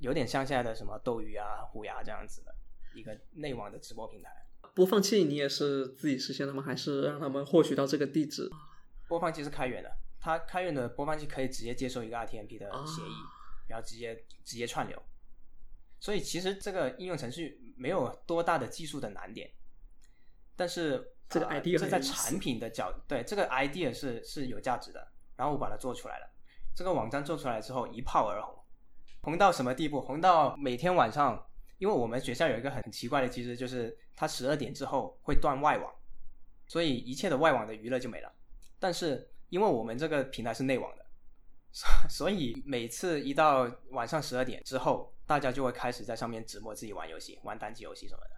[0.00, 2.54] 有点像现在的什么斗鱼啊、虎牙这样子的
[2.94, 4.30] 一个内网的直播平台。
[4.74, 6.62] 播放器你也是自己实现的吗？
[6.62, 8.50] 还是让他们获取到这个地址？
[9.08, 9.90] 播放器是开源的，
[10.20, 13.16] 它开源的播放器可以直接接收一个 RTMP 的协议，
[13.68, 15.02] 然后直接直接串流。
[15.98, 19.50] 所以其实这个应用程序没有多大的技术的难点，
[20.54, 25.08] 但是这个 idea 这在产品的角对这个 idea 是是有价值的。
[25.36, 26.30] 然后我把它做出来了，
[26.74, 28.54] 这个网站做出来之后一炮而红，
[29.22, 30.00] 红到什么地步？
[30.00, 31.46] 红到每天晚上，
[31.78, 35.92] 因为我们学校有一个很奇怪的机制，就是它十二点之后会断外网，
[36.66, 38.32] 所以一切的外网的娱乐就没了。
[38.78, 41.06] 但是因为我们这个平台是内网的，
[41.72, 48.30] 所 所以每次一到晚上十二点之后，大家就会开始在上面直播自己玩游戏、玩单机游戏什么的。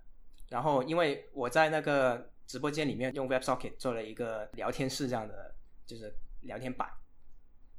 [0.49, 6.89] 然后因为我在那个直播间里面用 WebSocket 做了一个聊天室这样的，就是聊天板，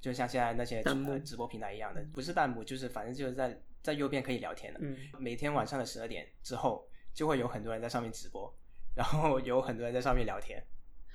[0.01, 0.83] 就像现在那些
[1.23, 4.79] 直播平台一样的，不是弹幕，就是反正就是在在右边可以聊天的。
[4.81, 8.53] 嗯，每天晚上的十二点之后，就会有很多人在上面直播，
[8.95, 10.63] 然后有很多人在上面聊天。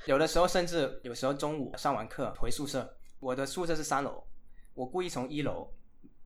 [0.07, 4.22] 有的时候甚至有时候中午上完课回宿舍，我的宿舍是三楼，
[4.74, 5.72] 我故意从一楼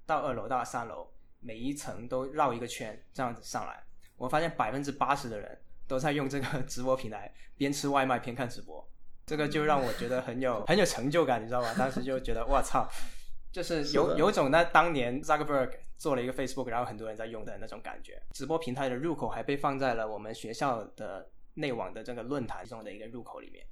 [0.04, 1.08] 到二楼到三楼，
[1.40, 3.84] 每一层都绕一个圈，这样子上来。
[4.16, 5.56] 我发现百分之八十的人
[5.86, 8.84] 都在用这个 直播平台边吃外卖边看直播，
[9.28, 11.74] 这个就让我觉得很有很有成就感，你知道吧？
[11.78, 12.88] 当时就觉得我操，
[13.52, 18.20] 就是是有有种那当年 Zuckerberg 做了一个 Facebook，然后很多人在用的那种感觉。
[18.32, 23.64] 直播平台的入口还被放在了我们学校的内网的这个论坛中的一个入口里面，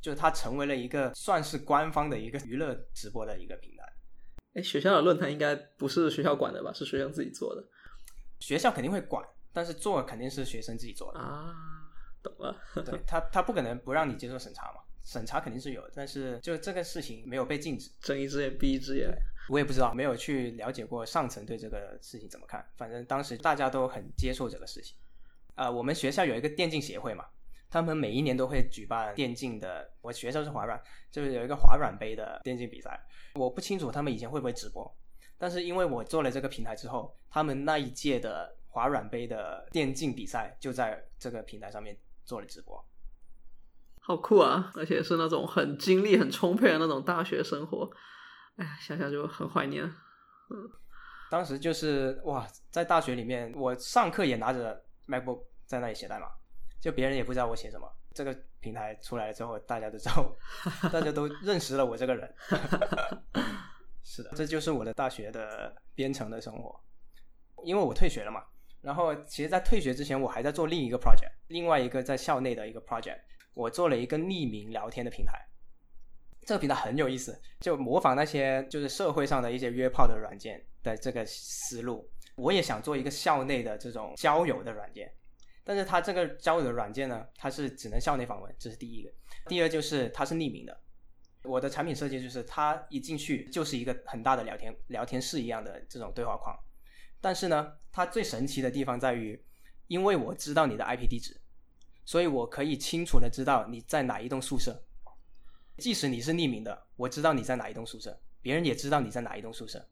[0.00, 3.84] 就是它成为了一个算是官方的一个娱乐直播的一个平台。
[4.54, 6.72] 哎，学校的论坛应该不是学校管的吧？
[6.72, 7.62] 是学生自己做的
[8.40, 9.22] 学校肯定会管，
[9.52, 11.18] 但是做肯定是学生自己做的。
[11.20, 11.54] 啊，
[12.22, 12.56] 懂了。
[12.84, 17.88] 对他，他不可能不让你接受审查嘛，审查肯定是有，但是就这个事情没有被禁止。
[18.00, 19.08] 睁一只眼闭一只眼。
[19.48, 22.66] 我也不知道，没有去了解过上层对这个事情怎么看。
[22.76, 24.96] 反正当时大家都很接受这个事情。
[25.54, 27.26] 呃，我们学校有一个电竞协会嘛，
[27.70, 29.88] 他们每一年都会举办电竞的。
[30.00, 30.82] 我学校是华软，
[31.12, 33.00] 就是有一个华软杯的电竞比赛。
[33.34, 34.92] 我不清楚他们以前会不会直播，
[35.38, 42.84] 但是因为我做了这个平台之后，他们那一届的华软杯的电竞比赛就在这个平台上面做了直播。
[44.06, 44.70] 好酷啊！
[44.76, 47.90] 而且是那种很精力很充沛的那种大学生活，
[48.54, 49.84] 哎，想想就很怀念。
[49.84, 50.70] 嗯
[51.28, 56.28] 当时就是哇，在大学里面，我上课也拿着 MacBook 在那里写代码，
[56.80, 57.92] 就别人也不知道我写什么。
[58.14, 60.36] 这个平台出来了之后，大家都知道，
[60.92, 62.32] 大家都认识了我这个人。
[64.04, 66.80] 是的，这就是我的大学的编程的生活。
[67.64, 68.44] 因为我退学了嘛，
[68.80, 73.18] 然后其实，在退学之前，我还在做另一个 project，另外一个在校内的一个 project，
[73.56, 75.32] 我做了一个匿名聊天的平台。
[76.44, 85.10] 这个平台很有意思，就模仿那些就是社会上的一些约炮的软件的这个思路，我也想做一个校内的这种交友的软件。
[85.64, 89.10] 但是它这个交友的软件呢，它是只能校内访问，这是第一个。
[89.48, 90.78] 第二就是它是匿名的。
[91.42, 96.54] 我的产品设计就是它一进去就是一个很大的聊天聊天室一样的这种对话框。
[97.20, 99.42] 但是呢，它最神奇的地方在于，
[99.86, 101.40] 因为我知道你的 IP 地址，
[102.06, 104.82] 所以我可以清楚的知道你在哪一栋宿舍。
[105.76, 109.86] 即使你是匿名的，我知道你在哪一栋宿舍，别人也知道你在哪一栋宿舍，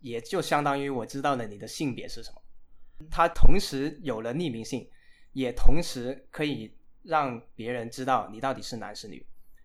[0.00, 2.42] 也就相当于我知道了你的性别是什么。
[3.10, 4.86] 它同时有了匿名性，
[5.32, 9.24] 也同时可以让别人知道你到底是男是女，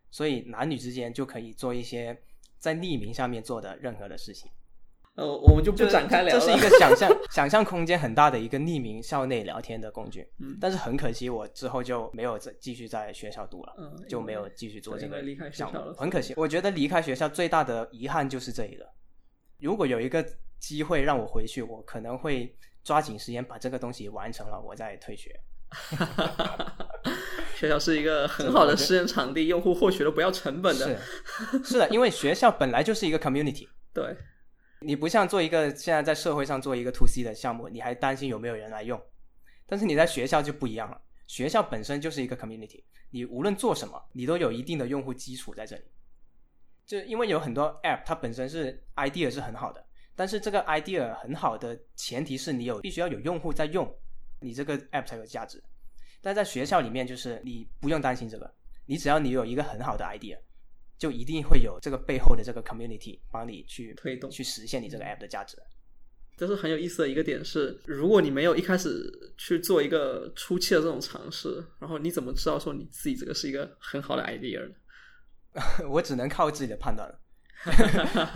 [0.10, 2.18] 所以男女之间就可以做一些
[2.58, 4.49] 在匿名上面做的任何的事情。
[5.16, 6.39] 呃，我们就不展开聊了。
[6.39, 10.28] 这是一个 想象想象空间很大的一个匿名校内聊天的工具。
[10.39, 16.34] 嗯但是很可惜，我之后就没有再继续在学校读了，嗯，就没有继续做这个项目很可惜。
[16.36, 18.86] 我觉得离开学校最大的遗憾就是这一个。
[19.59, 20.26] 如果有一个
[20.59, 22.53] 机会让我回去，我可能会
[22.84, 25.34] 抓紧时间把这个东西完成了，我再退学。
[27.55, 30.99] 学校是一个很好的试验场地，用户获取了不要成本的。
[31.53, 34.16] 是是的，因为学校本来就是一个 community，对，
[34.82, 39.01] 你不像做一个现在在社会上做一个 to C 的项目，你还担心有没有人来用。
[39.65, 45.84] 但是你在学校就不一样了，学校本身就是一个 community，你无论做什么，你都有一定的用户基础在这里。
[46.86, 49.84] 就因为有很多 app，它本身是 idea 是很好的，
[50.15, 53.91] 但是这个 idea 很好的前提是你有必须要有用户在用，
[54.39, 55.63] 你这个 app 才有价值。
[56.21, 58.53] 但在学校里面，就是你不用担心这个，
[58.86, 60.38] 你只要你有一个很好的 idea，
[60.98, 65.58] 就一定会有这个背后的这个 community 帮你去推动去实现你这个 app 的价值。
[66.38, 74.76] 这是很有意思的一个点是，如果你没有一开始去做一个初期的这种尝试，然后你怎么知道说你自己这个是一个很好的 idea 呢？
[75.89, 77.18] 我只能靠自己的判断了，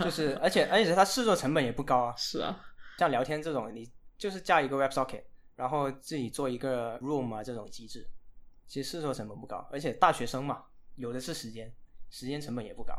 [0.02, 2.14] 就是而且而且它试错成本也不高啊。
[2.16, 2.58] 是啊，
[2.98, 3.86] 像聊天这种，你
[4.16, 5.22] 就是加一个 WebSocket，
[5.54, 8.08] 然后自己做一个 Room 啊这种机制，
[8.66, 10.64] 其实试错成本不高，而且大学生嘛，
[10.96, 11.70] 有的是时间，
[12.10, 12.94] 时间成本也不高。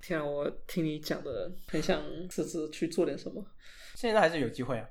[0.00, 3.44] 天啊，我听你讲的很想辞职去做点什么，
[3.94, 4.88] 现在还是有机会啊。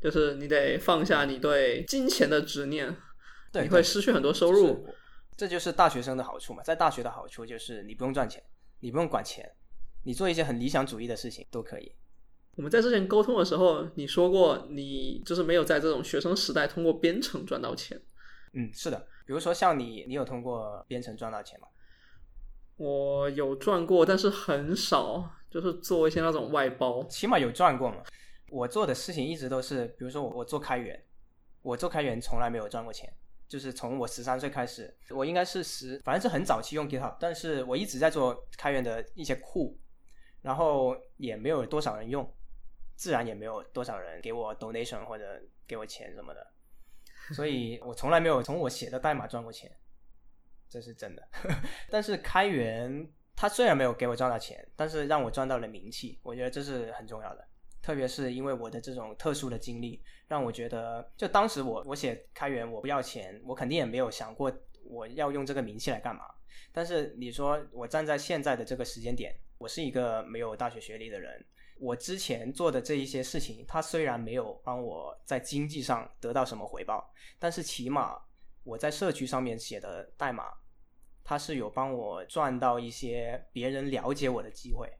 [0.00, 2.94] 就是你得放下你对金钱的执念，
[3.50, 4.66] 对，你会失去很多收入。
[4.86, 4.94] 是
[5.36, 6.62] 这就是大学生的好处嘛。
[6.62, 8.42] 在大学的好处就是你不用赚钱，
[8.80, 9.50] 你不用管钱，
[10.04, 11.92] 你做一些很理想主义的事情都可以。
[12.54, 18.00] 我们在之前沟通的时候，你说过你就是没有在这种学生时代通过编程赚到钱。
[18.52, 21.66] 嗯，是的，比如说像你，你有通过编程赚到钱吗？
[22.76, 27.04] 我有赚过，但是很少，就是做一些那种外包。
[27.04, 28.02] 起码有赚过嘛。
[28.50, 31.04] 我做的事情一直都是，比如说我我做开源，
[31.62, 33.12] 我做开源从来没有赚过钱。
[33.48, 39.78] 就是从我十三岁开始，我应该是十，反正是很早期用 GitHub，但是我一直在做开源的一些库，
[40.42, 42.28] 然后也没有多少人用，
[42.96, 46.44] 自然也没有多少人给我 donation 或者给我钱什么的，
[47.36, 49.70] 所以我从来没有从我写的代码赚过钱，
[50.68, 51.22] 这是真的。
[51.90, 57.46] 但是开源它虽然没有给我赚到钱，但是让我赚到了名气，我觉得这是很重要的。
[57.82, 64.52] 特别是因为我的这种特殊的经历，让我觉得，就当时我我写开源我不要钱，我肯定也没有想过
[64.82, 66.22] 我要用这个名气来干嘛。
[66.72, 71.44] 但是你说我站在现在的这个时间点，我是一个没有大学学历的人，
[71.78, 77.08] 我之前做的这一些事情，它虽然没有帮我在经济上得到什么回报，
[77.38, 78.20] 但是起码
[78.66, 80.52] 我在社区上面写的代码，
[81.22, 84.92] 它是有帮我赚到一些别人了解我的机会。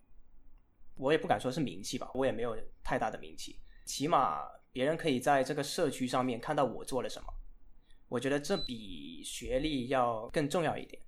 [0.94, 7.28] 我也不敢说是名气吧，我也没有太大的名气，起码别人可以在这个社区上面看到我做了什么。
[8.08, 11.02] 我觉得这比学历要更重要一点，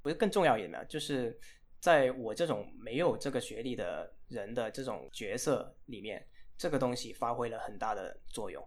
[0.00, 1.36] 不是更重要一点，就是
[1.80, 6.24] 在我这种没有这个学历的人的这种角色里面，
[6.56, 8.64] 这个东西发挥了很大的作用。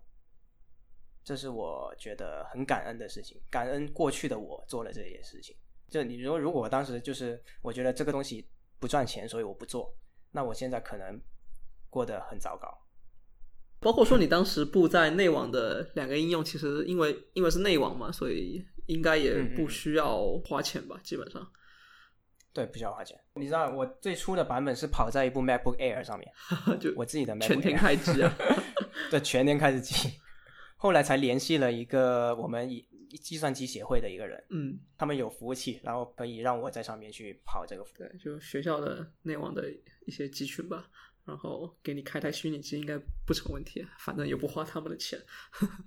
[1.29, 5.55] 这是我觉得很感恩的事情，感恩过去的我做了这些事情。
[5.87, 8.49] 就你说，如果我当时就是我觉得这个东西
[8.79, 9.95] 不赚钱，所以我不做。
[10.31, 11.21] 那我现在可能
[11.87, 12.75] 过得很糟糕，
[13.79, 20.99] 包括说你当时布在内网的两个应用，其实因为因为是内网嘛，所以应该也不需要花钱吧？
[21.03, 21.47] 基本上，
[22.51, 23.15] 对，不需要花钱。
[23.35, 26.33] 你知道我最初的版本是跑在一部 MacBook Air 上面，
[26.81, 28.35] 就我自己的全天开机啊，
[29.11, 30.19] 对，全天开机。
[30.81, 32.87] 后来才联系了一个我们以
[33.21, 37.85] 计算机协会的一个人，嗯，他们有服务器，然后可以让我在上面去跑这个。
[37.97, 39.69] 对，就学校的内网的
[40.07, 40.89] 一些集群吧，
[41.25, 45.19] 然后给你开台虚拟机应该不成问题，反正也不花他们的钱。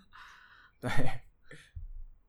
[0.79, 0.91] 对，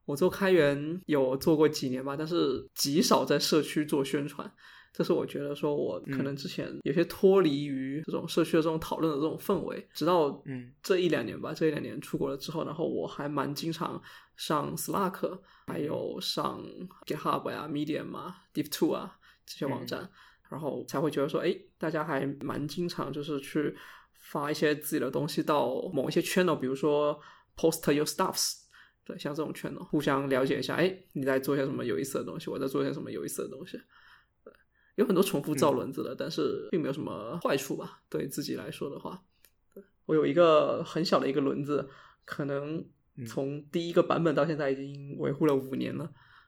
[0.06, 4.50] 我做开源有做过几年吧，但是极少在社区做宣传。
[4.94, 10.72] 这是我觉得说，我可能之前有些脱离于这种社区的这种讨论的这种氛围，直到嗯。
[10.84, 14.00] 这一两年吧，这一两年出国了之后，然后我还蛮经常
[14.36, 16.64] 上 Slack，还有上
[17.08, 20.08] GitHub 呀、Medium 啊、Dev2 啊这些网站，
[20.50, 23.76] 然后才会觉得说，哎，大家还蛮经常就是去
[24.14, 27.20] 发一些自己的东西到某一些 channel，比如说
[27.58, 28.58] Post Your Stuffs，
[29.04, 33.80] 对，像这种 channel，互相了解一下，哎，你在做些什么有意思的东西，我在做些什么有意思的东西。
[34.96, 38.02] 有很多重复造轮子的，但是并没有什么坏处吧？
[38.10, 39.22] 对自己来说的话，
[40.06, 41.90] 我有一个很小的一个轮子，
[42.26, 42.86] 可能
[43.28, 46.04] 从第一个版本到现在已经维护了五年了，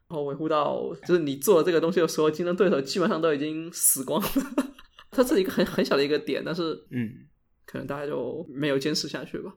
[0.08, 4.28] 然后维护到就是你做了这个东西的时候，竞争对手基本上都已经死光了。
[5.10, 7.10] 它是一个很很小的一个点，但是嗯，
[7.66, 9.52] 可能大家就没有坚持下去吧。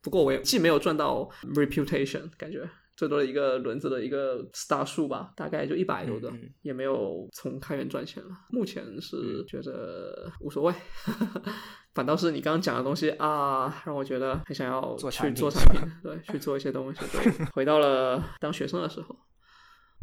[0.00, 2.68] 不过我也既没有赚到 reputation，感觉。
[2.98, 6.32] 最多的一个轮子的一个 star 数吧，大概就一百多个，
[6.62, 8.30] 也没有从开源赚钱了。
[8.50, 10.74] 目前是觉得无所谓，
[11.94, 17.00] 反倒是你刚刚讲的东西啊，让我觉得很想要去做产品，对，去做一些东西。
[17.16, 19.14] 对，回到了当学生的时候。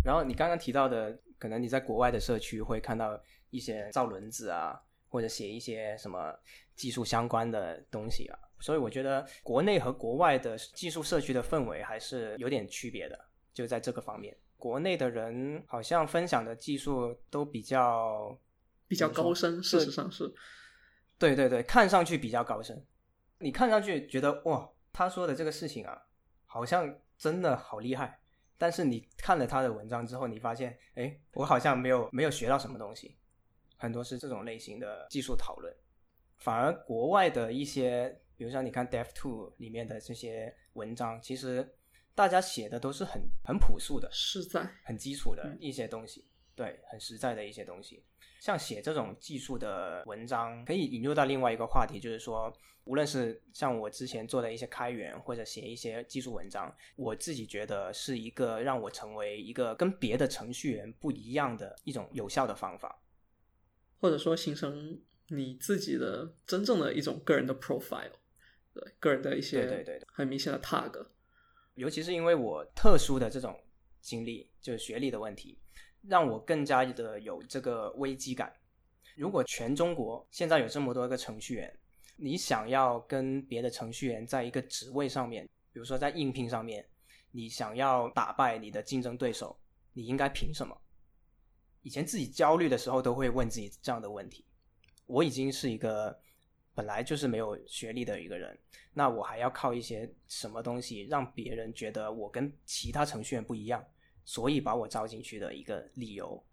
[0.05, 4.79] 然后你刚刚提到的，可能你在国外的社区会看到一些造轮子啊，
[5.09, 6.33] 或者写一些什么
[6.77, 8.39] 技术相关的东西啊。
[8.65, 13.15] 所以我觉得国内和国外的技术社区的氛围还是有点区别的，
[13.53, 18.35] 就在这个方面，国内的人好像分享的技术都比较
[18.87, 20.33] 比较高深，事实上是，
[21.19, 22.83] 对对对，看上去比较高深，
[23.37, 26.01] 你看上去觉得哇，他说的这个事情啊，
[26.47, 28.19] 好像真的好厉害，
[28.57, 33.15] 但是你看了他的文章之后，你发现，哎，我好像没有没有学到什么东西，
[33.77, 35.71] 很多是这种类型的技术讨论，
[36.37, 38.19] 反而国外的一些。
[38.37, 41.75] 比如像，你看 Dev Two 里面的这些文章，其实
[42.13, 46.25] 大家写的都是很很朴素的、实在、很基础的一些东西，
[46.55, 48.03] 对，很实在的一些东西。
[48.39, 63.01] 像写这种技术的文章，可以引入到另外一个话题，就是说，无论是像我之前做的一些开源，或者写一些技术文章，我自己觉得是一个让我成为一个跟别的程序员不一样的一种有效的方法，
[63.99, 68.11] 或者说形成你自己的真正的一种个人的 profile。
[68.75, 71.07] 对个人的一些对对对很明显的 tag，
[71.75, 73.57] 尤其是因为我特殊的这种
[74.01, 75.57] 经历，就是学历的问题，
[76.01, 78.53] 让我更加的有这个危机感。
[79.15, 81.79] 如果全中国现在有这么多个程序员，
[82.17, 86.85] 你想要跟别的程序员在一个职位上面，比如说在应聘上面，
[87.31, 89.57] 你想要打败你的竞争对手，
[89.93, 90.77] 你应该凭什么？
[91.81, 94.43] 以前自己焦虑的时候都会问自己这样的问题。
[95.05, 96.19] 我已经是一个
[96.75, 98.55] 本来就是没有学历的一个人，
[98.93, 103.83] 那我还要靠一些什么东西让别人觉得我跟其他程序员不一样，
[104.23, 106.43] 所以把我招进去的一个理由。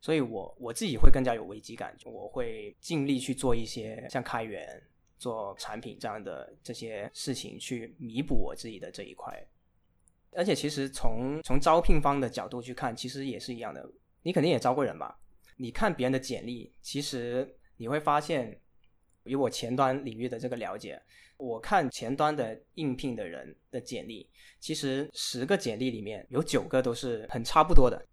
[0.00, 4.82] 所以我我自己会更加有危机感，我会尽力去做一些像开源、
[5.18, 9.46] 做产品这样的这些事情，去弥补我自己的这一块。
[10.32, 13.92] 而且，其实从从招聘方的角度去看，其实也是一样的。
[14.22, 15.18] 你肯定也招过人吧？
[15.56, 18.58] 你看别人的简历，其实你会发现，
[19.24, 21.00] 以我前端领域的这个了解，
[21.36, 28.06] 我看前端的应聘的人的简历，其实十个简历里面有九个都是很差不多的。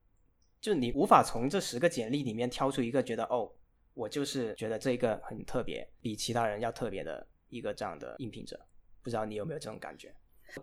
[0.60, 3.52] 就你无法从这十个简历里面挑出一个觉得哦，
[3.94, 8.60] 我就是觉得这个很特别，比其他人要特别的一个这样的应聘者。
[9.02, 10.14] 不知道你有没有这种感觉？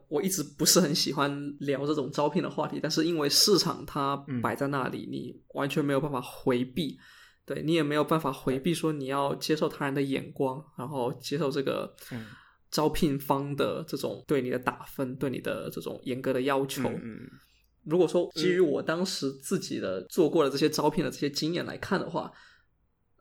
[0.08, 6.98] 我一直不是很喜欢聊这种招聘的话题，但是因为市场它摆在那里，你完全没有办法回避，
[7.46, 11.94] 对你也没有办法回避说你要接受他人的眼光，然后接受这个
[12.70, 16.90] 招聘方的这种对你的打分，对你的这种严格的要求。
[17.84, 22.32] 如果说基于我当时自己的做过的这些招聘的这些经验来看的话，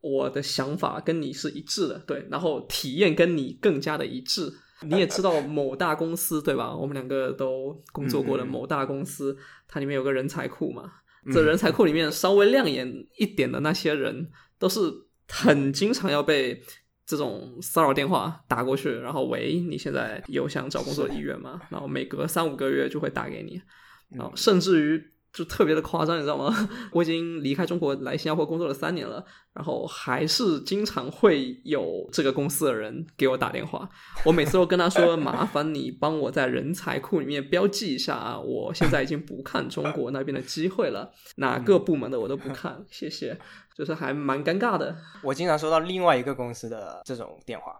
[0.02, 4.52] 我的想法跟你是一致的，对，然后体验跟你更加的一致。
[4.82, 6.76] 你也知道某大公司对吧？
[6.76, 10.92] 我们两个都工作过的某大公司，它里面有个人才库嘛。
[11.32, 14.80] 这人才库里面稍微亮眼一点的那些人，都是
[15.28, 16.62] 很经常要被
[17.06, 21.62] 这种骚扰电话打过去，然后喂，你现在有想找工作的意愿吗？
[21.70, 23.62] 然后每隔三五个月就会打给你，
[24.10, 25.13] 然后甚至于。
[25.34, 26.70] 就特别的夸张，你知道吗？
[26.94, 33.90] 我已经离开中国来新加坡工作了三年了，然后还是经常会有这个公司的人给我打电话。
[34.24, 43.36] 我每次都跟他说：“麻烦你帮我在人才库里面标记一下啊，我现在已经不看中国那边的机会了，哪个部门的我都不看，谢谢。
[43.76, 44.96] ”就是还蛮尴尬的。
[45.24, 47.74] 我经常收到另外一个公司的这种电话。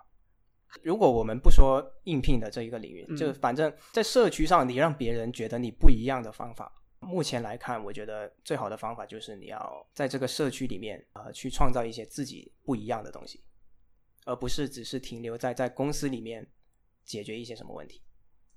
[0.82, 6.72] 如果我们不说应聘的这一个领域，就反正在社区上，你让别人觉得你不一样的方法。
[7.04, 13.44] 目前来看，我觉得最好的方法就是你要在这个社区里面，呃，去创造一些自己不一样的东西，
[14.26, 16.48] 而不是只是停留在在公司里面
[17.04, 18.02] 解决一些什么问题。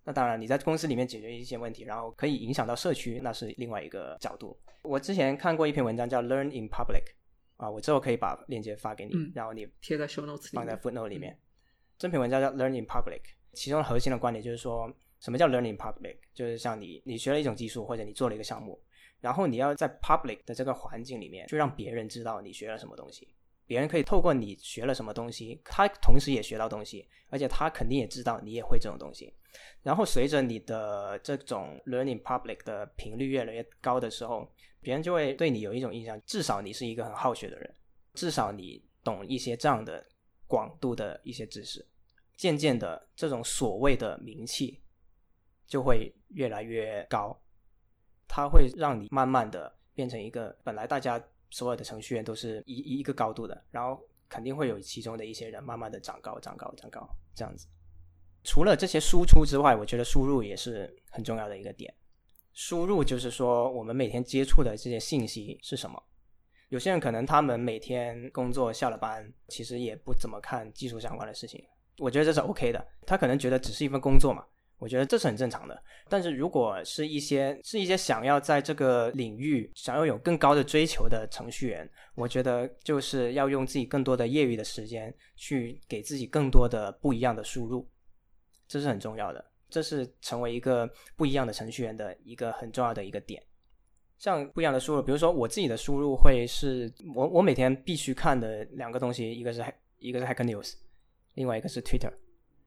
[0.05, 4.59] 那当然，你在公司里面解决一些问题，然后可以影响到社区，那是另外一个角度。
[4.83, 7.03] 我之前看过一篇文章叫《Learn in Public》，
[7.57, 11.39] 啊，我之后可以把链接发给你，然后你贴在 show notes 放在 footnote 里面。
[11.99, 13.21] 这篇文章叫《Learn in Public》，
[13.53, 14.93] 其中核心的观点就是说。
[15.21, 16.17] 什么叫 learning public？
[16.35, 18.81] 就是像你，你学了一种技术，或者你做了一个项目，
[19.21, 23.29] 然后你要在 public 的这个环境里面，去让别人知道你学了什么东西。
[23.69, 29.35] 别人可以透过你学了什么东西，他同时也学到东西，而且他肯定也知道你也会这种东西。
[29.83, 34.49] 然后随着你的这种 learning public 的频率越来越高的时候，
[34.81, 37.75] 别人就会对你有一种印象，至少你是一个很好学的人，
[38.15, 40.07] 至少你懂一些这样的
[40.47, 41.85] 广度的一些知识。
[42.37, 44.81] 渐渐的，这种所谓的名气。
[45.67, 47.37] 就会越来越高，
[48.29, 57.67] 它会让你慢慢的变成一个本来大家所有的程序员都是一一个高度的，然后肯定会有其中的一些人慢慢的长高、长高、长高这样子。
[58.43, 61.93] 除了这些输出之外，我觉得输入也是很重要的一个点。
[62.53, 66.03] 输入就是说我们每天接触的这些信息是什么？
[66.69, 71.65] 有些人可能他们每天工作下了班，其实也不怎么看技术相关的事情，
[71.99, 72.87] 我觉得这是 OK 的。
[73.07, 74.45] 他可能觉得只是一份工作嘛。
[74.79, 87.89] 我觉得这是很正常的，但是如果是一些是一些想要在这个领域想要有更高的追求的程序员，我觉得就是要用自己更多的业余的时间去给自己更多的不一样的输入，
[88.69, 93.43] 这是很重要的，这是成为一个不一样的程序员的一个很重要的一个点。
[94.19, 99.65] 像不一样的输入，比如说我自己的输入会是我我每天必须看的两个东西，一个是
[99.99, 100.75] 一个是 Hack News，
[101.35, 102.13] 另外一个是 Twitter。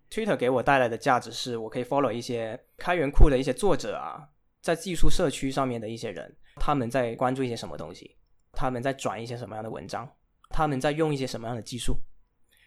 [0.09, 4.27] Twitter 给我带来的价值是我可以 follow 一些开源库的一些作者啊，
[4.59, 8.17] 在技术社区上面的一些人，他们在关注一些什么东西，
[8.53, 10.11] 他们在转一些什么样的文章，
[10.49, 11.95] 他们在用一些什么样的技术。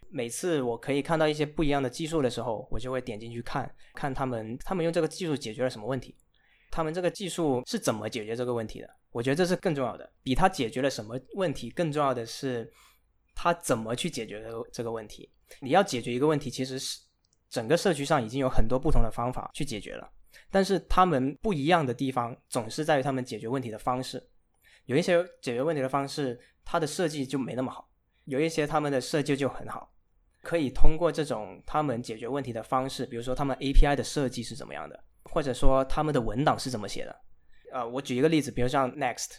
[0.08, 6.14] 每次我可以看到一些不一样的技术的时候，我就会点进去看看他们，他们用这个技术解决了什么问题，
[6.70, 8.88] 他们这个技术是怎么解决这个问题的。
[9.10, 12.70] 我觉得这是更重要的，比他解决了什么问题更重要的是
[13.34, 15.28] 他怎么去解决这个问题。
[15.60, 17.00] 你要解决一个问题，其实是。
[17.52, 20.10] 整个社区上已经有很多不同的方法去解决了，
[20.50, 24.26] 但是他们不一样的地方总是在于他们解决问题的方式。
[24.86, 27.86] 有一些解决问题的方式，它的设计就没那么好；
[28.24, 29.92] 有一些他们的设计就很好。
[30.40, 37.20] 可以通过这种他们解决问题的方式，比如说他们 API 的设计是怎么样的，或者说他们的文档是怎么写的。
[37.70, 39.32] 呃，我举一个例子，比如像 Next，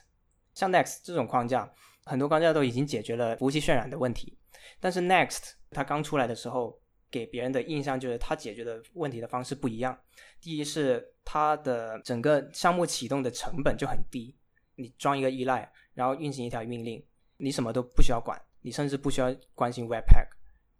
[0.53, 1.73] 像 Next 这种框架，
[2.05, 4.37] 很多框架都已经解决了服务器渲染的问题，
[4.79, 6.79] 但是 Next 它刚出来的时候，
[7.13, 9.95] 给别人的印象就是他解决的问题的方式不一样。
[10.41, 14.35] 第一是它的整个项目启动的成本就很低，
[14.73, 17.05] 你装一个依赖，然后运行一条命令，
[17.37, 20.27] 你什么都不需要管，你甚至不需要关心 Webpack，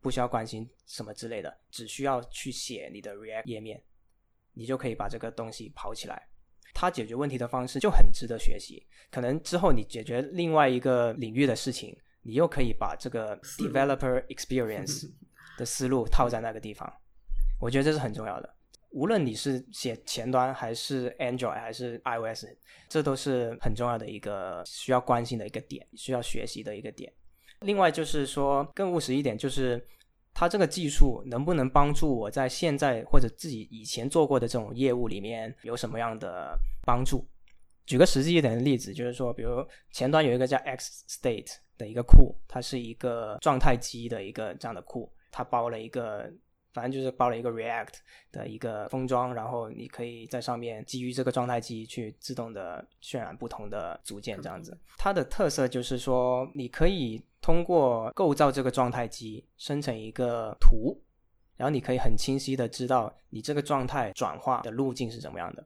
[0.01, 3.84] 不需要关心什么之类的，只需要去写你的 React 页面，
[4.53, 6.27] 你就可以把这个东西跑起来。
[6.73, 8.84] 它解决问题的方式就很值得学习。
[9.11, 15.07] 可能之后你解决另外一个领域的事情，你又可以把这个 developer experience
[15.57, 16.91] 的思路套在那个地方。
[17.59, 18.55] 我觉得这是很重要的。
[18.91, 22.45] 无论你是写前端还是 Android 还是 iOS，
[22.87, 27.11] 这都是很重要的一个需要关心的一个点，需要学习的一个点。
[27.61, 29.83] 另外就是说更务实一点，就是
[30.33, 37.27] 它这个技术能不能帮助我在现在或者自己以前做过的这种业务里面有什么样的帮助？
[37.85, 46.31] 举个实际一点的例子，就是说，比如前端有一个叫 X State 的一个库，它是一个状态机的一个这样的库，它包了一个。
[46.73, 47.93] 反正就是包了一个 React
[48.31, 54.75] 的一个封装，然后你可以在上面基于这个状态机去自动的渲染不同的组件，这样子。
[54.97, 60.99] 它的特色就是说，你可以通过构造这个状态机生成一个图，
[61.57, 65.63] 然后你可以很清晰的知道你这个状态转化的路径是怎么样的。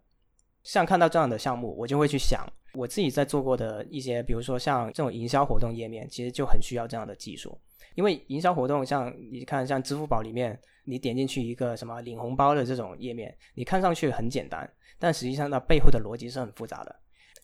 [0.61, 7.57] 像看到这样的项目，我就会去想，我自己在做过的一些，比如说像这种营销活动页面，其实就很需要这样的技术。
[7.98, 16.95] 因为营销活动，像你看，像支付宝里面，你点进去一个什么领红包的这种页面，你看上去很简单，但实际上它背后的逻辑是很复杂的。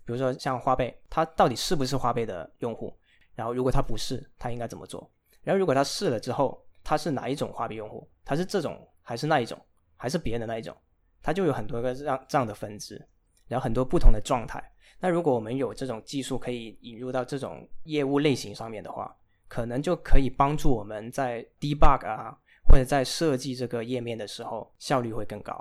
[0.05, 2.95] 比如说像花呗，它到底是不是花呗的用户？
[3.33, 5.11] 然后如果它不是，它应该怎么做？
[5.41, 8.07] 然后如果它是了之后，它是哪一种花呗用户？
[8.23, 9.59] 它是这种还是那一种？
[9.97, 10.77] 还是别的那一种？
[11.23, 13.03] 它就有很多个这样这样的分支，
[13.47, 14.63] 然后很多不同的状态。
[14.99, 19.11] 那如果我们有这种技术可以引入到这种业务类型上面的话，
[19.53, 22.35] 可能就可以帮助我们在 debug 啊，
[22.67, 25.53] 或者在设计这个页面的时候效率会更高。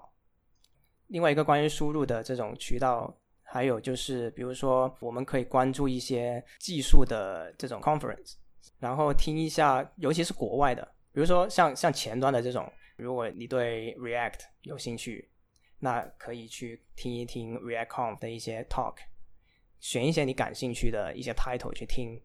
[1.08, 8.36] 另外一个关于输入的这种渠道，还有就是，比如说我们可以关注一些技术的这种 conference，
[8.78, 10.82] 然后听一下，尤其是国外的，
[11.12, 12.66] 比如说像像前端的这种，
[12.96, 15.30] 如果你对 React 有兴趣，
[15.80, 18.94] 那可以去听一听 ReactConf 的一些 talk，
[19.80, 22.18] 选一些你感兴趣的一些 title 去听。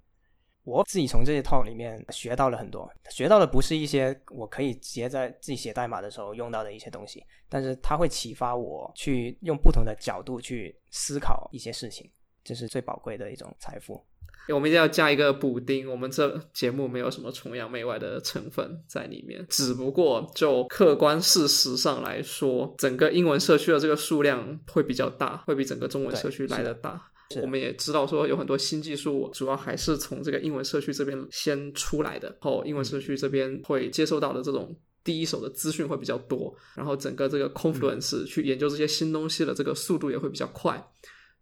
[0.67, 12.11] 我自己从这些套里面学到了很多，学到的不是一些我可以直接在自己写代码的时候用到的一些东西，但是它会启发我去用不同的角度去思考一些事情，
[12.43, 14.05] 这是最宝贵的一种财富。
[14.49, 27.09] 我们一定要加一个补丁，我们这节目没有什么崇洋媚外的成分在里面，只不过就客观事实上来说，整个英文社区的这个数量会比较大，会比整个中文社区来的大。
[27.41, 34.73] 我们也知道说有很多新技术，主要还是从这个英文社区这边先出来的，后英文社区这边会接受到的这种
[35.03, 40.81] 第一手的资讯会比较多，然后整个这个 confluence 去研究这些新东西的这个速度也会比较快，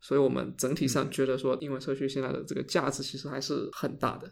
[0.02, 4.32] 所以我们整体上觉得说英文社区现在的这个价值其实还是很大的。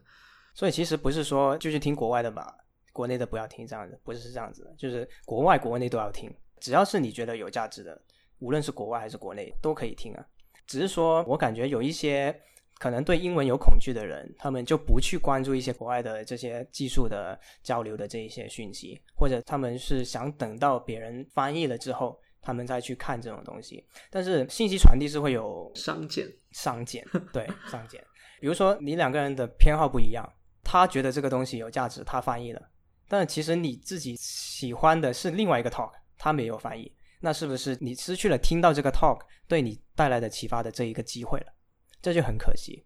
[0.56, 2.56] 所以其实不是说就去听国外的吧，
[2.92, 8.00] 国内的不要听这样子，不是这样子的，就是国外国内都要听，只要是你觉得有价值的，
[8.40, 10.26] 无论是国外还是国内都可以听啊。
[10.68, 12.34] 只是说，我感觉有一些
[12.80, 23.86] 可能对英文有恐惧的人，他们就不去关注一些国外的这些技术的交流的这一些讯息，或者他们是想等到别人翻译了之后，他们再去看这种东西。
[24.10, 28.04] 但是信息传递是会有商减，商减， 对，商减。
[28.42, 30.28] 比如说你两个人的偏好不一样，
[30.64, 32.62] 他觉得这个东西有价值，他翻译了，
[33.08, 36.92] 但其实你自己喜欢的是另外一个 talk，他没有翻译。
[37.26, 39.18] 那是不是你失去了听到这个 talk
[39.48, 41.54] 对你带来的启发的这一个机会了？
[42.02, 42.86] 这就很可惜。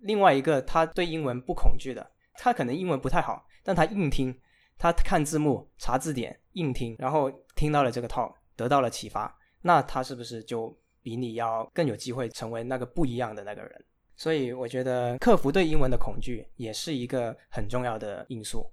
[0.00, 4.36] 另外一个，他对英文不恐惧的，他可能英文不太好，但他硬听，
[4.76, 9.32] 他看字幕、查字典、硬听，然后听到了这个 talk，得到了启发，
[9.62, 13.84] 那他是不是就比你要更有机会成为那个不一样的那个人？
[14.16, 18.68] 所以，我觉得克服对英文的恐惧也是一个很重要的因素。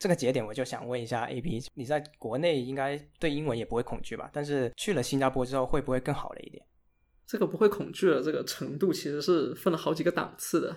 [0.00, 4.30] 这个节点，我就想问一下 A B，你在国内应该对英文也不会恐惧吧？
[4.32, 6.64] 但是去了新加坡之后，会不会更好了一点？
[7.26, 10.74] 这个不会恐惧的这个程度，其实是分了好几个档次的。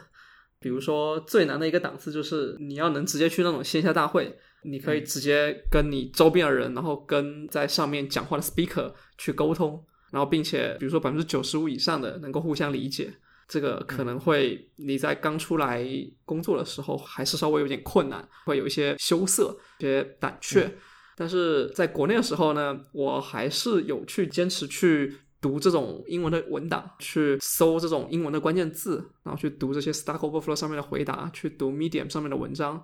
[0.60, 13.14] 比如说，最难的一个档次就是你要能直接去那种线下大会，你可以直接跟你周边的人，然后跟在上面讲话的 speaker 去沟通，然后并且比如说百分之九十五以上的能够互相理解。
[13.48, 15.86] 这个可能会你在刚出来
[16.26, 20.74] 工作的时候还是稍微有点困难，会有一些羞涩、一些胆怯。
[21.16, 32.84] 但是在国内的时候呢，我还是有去坚持去读这种英文的文档，去搜这种英文的关键字，然后去读这些 Stack Overflow 上面的回答，去读 Medium 上面的文章。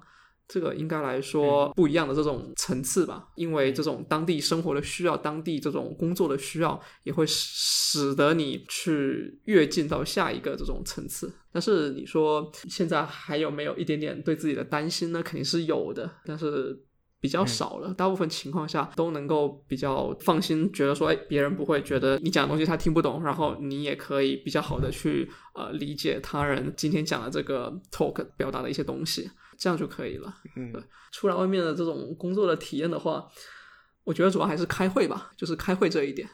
[0.52, 11.32] 这个应该来说不一样的这种层次吧，因为这种当地生活的需要，当地这种工作的需要，也会使得你去跃进到下一个这种层次。
[11.52, 15.22] 但是你说现在还有没有一点点对自己的担心呢？
[15.22, 16.76] 肯定是有的，但是
[17.22, 17.94] 比较少了。
[17.94, 29.30] 大部分情况下都能够比较放心，觉得说，哎，别人不会觉得你讲的东西他听不懂，然后你也可以比较好的去呃理解他人今天讲的这个 talk 表达的一些东西。
[29.60, 30.34] 这样就可以了。
[30.56, 30.74] 嗯，
[31.12, 33.28] 出来外面的这种工作的体验的话，
[34.06, 36.28] 我觉得主要还是开会吧，就是开会这一点。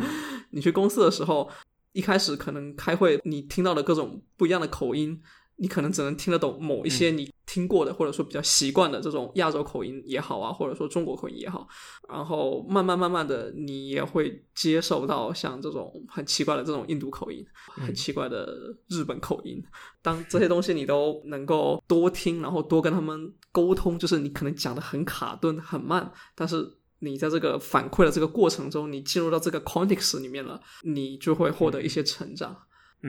[0.50, 1.48] 你去公司的时候，
[1.92, 5.22] 一开始可能开会，你听到的各种不一样的口音。
[5.60, 11.68] 你可能只能听得懂某一些你听过的，或者说比较习惯的这种亚洲口音也好啊，或者说中国口音也好，
[12.08, 17.44] 然后慢慢慢慢的，你也会接受到像这种很奇怪的这种印度口音，
[17.74, 19.62] 很奇怪的日本口音。
[20.00, 26.66] 当这些东西你都能够多听，然后多跟他们沟通，就是你可能讲的很卡顿、很慢，但是
[27.00, 32.56] 你在这个反馈的这个过程中，你进入到这个 context 里面了，你就会获得一些成长。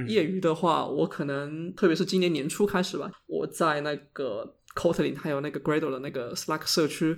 [0.07, 7.17] 业余的话，我可能特别是今年年初开始吧，我在那个 Kotlin 还有那个 Gradle 的那个 Slack 社区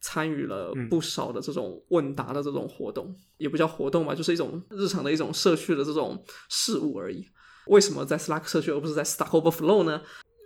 [0.00, 7.26] 参与了不少的这种问答的这种活动，也不叫活动吧，就是一种日常的一种社区的这种事务而已。
[7.66, 10.00] 为什么在 Slack 社区而不是在 Stack Overflow 呢？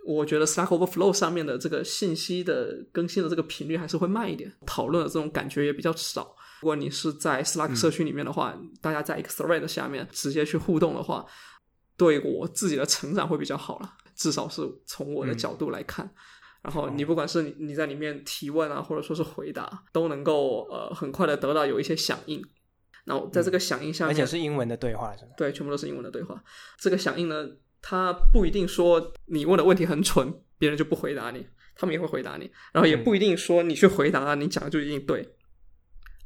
[0.05, 6.35] 我觉得 Slack Overflow 上面的这个信息的更新的这个频率还是会慢一点，讨论的这种感觉也比较少。
[6.61, 11.25] 如果你是在 Slack 社区里面的话，大家在一个 Thread 下面直接去互动的话。
[12.03, 16.13] 对我自己的成长会比较好了，至少是从我的角度来看。
[16.61, 22.43] 然后你不管是你你在里面提问啊，或者说是回答，都能够呃很快的得到有一些响应。
[23.05, 25.31] 然后在这个响应下面，而且是英文的对话是吧？
[25.37, 26.43] 对，全部都是英文的对话。
[26.77, 27.47] 这个响应呢，
[27.81, 31.45] 它不一定说你问的问题很蠢，别人就不回答你，
[31.75, 32.51] 他们也会回答你。
[32.73, 35.35] 然后也不一定说你去回答，你讲的就一定对。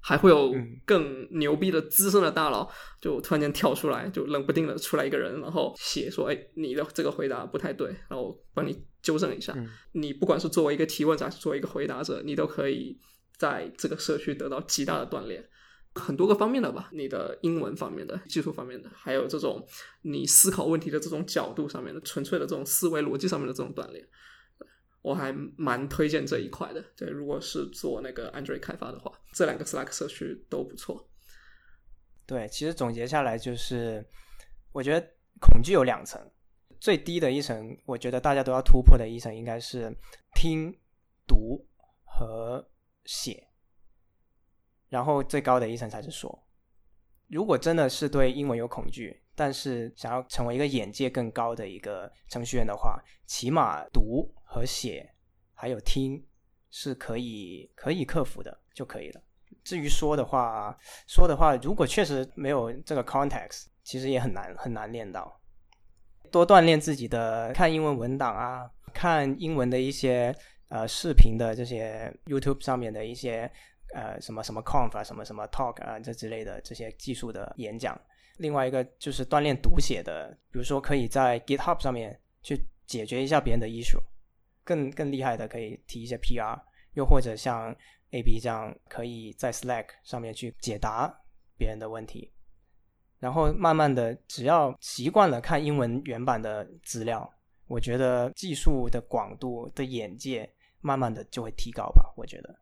[0.01, 0.53] 还会有
[0.85, 2.69] 更牛逼的资深的大佬，
[3.01, 9.53] 就突然间跳出来，就冷不丁的出来一个人，然后写说：“哎，你的这个回答不太对，然后帮你纠正一下。”
[9.93, 12.97] 你不管是作为一个提问者，还是作为一个回答者，你都可以
[13.37, 15.43] 在这个社区得到极大的锻炼，
[15.95, 19.67] 很多个方面的吧，你的英文方面的、技术方面的，还有这种
[20.03, 24.07] 你思考问题的这种角度上面的、纯粹的这种思维逻辑上面的这种锻炼。
[25.07, 31.09] 我还蛮推荐这一块的，对，如果是做那个 Android 开发的话，这两个 Slack 社区都不错。
[32.25, 34.05] 对，其实总结下来就是，
[34.73, 35.07] 我觉得
[35.39, 36.21] 恐惧有两层，
[36.77, 39.95] 最低的一层，我觉得大家都要突破的一层，应该是
[40.35, 40.77] 听、
[41.25, 41.65] 读
[42.03, 42.69] 和
[43.05, 43.47] 写，
[44.89, 46.45] 然后最高的一层才是说。
[47.29, 54.33] 如果真的是对英文有恐惧，但是想要成为一个眼界更高的一个程序员的话，起码读。
[54.47, 55.07] 和写
[55.53, 56.25] 还有听
[56.71, 59.21] 是可以可以克服的就可以了。
[59.63, 60.75] 至于说的话，
[61.07, 65.39] 说的话，如果确实没有这个 context，其实也很难很难练到。
[66.31, 70.33] 多锻炼自己的看英文文档啊，看英文的一些
[70.69, 73.49] 呃视频的这些 YouTube 上面的一些
[73.93, 77.99] 呃什么什么 conf 啊，什么什么 talk 啊这之类的这些技术的演讲。
[78.37, 83.99] 另外一个就是锻炼读写的，比如说可以在 GitHub 上面去解决一下别人的 issue。
[84.67, 86.59] 更更厉害的可以提一些 PR，
[86.93, 87.73] 又或者像
[88.11, 91.21] AB 这样可以在 Slack 上面去解答
[91.57, 92.33] 别人的问题，
[93.19, 97.33] 然后慢慢的，只要习惯了看英文原版的资料，
[97.67, 102.59] 我觉得技术的广度的眼界慢慢的就会提高吧，我觉得。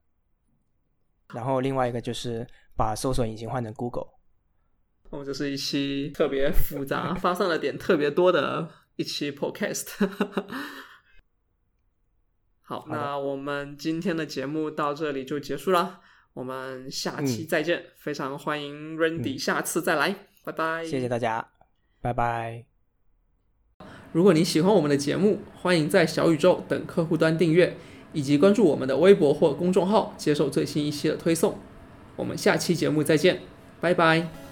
[1.34, 2.48] 然后另外一个就是
[2.78, 4.14] 把搜索引擎换成 Google。
[5.10, 9.88] 哦这是一期特别复杂、发散的点特别多的一期 Podcast。
[12.68, 16.00] 好，那我们今天的节目到这里就结束了，
[16.34, 17.86] 我们下期再见。
[17.96, 20.84] 非常欢迎 Randy 下次再来，拜拜。
[20.84, 21.48] 谢谢大家，
[22.02, 22.66] 拜拜。
[24.12, 27.78] 如果你喜欢我们的节目，欢迎在小宇宙等客户端订阅，
[28.14, 31.60] 以及关注我们的微博或公众号，接受最新一期的推送。
[32.16, 33.42] 我们下期节目再见，
[33.80, 34.45] 拜拜。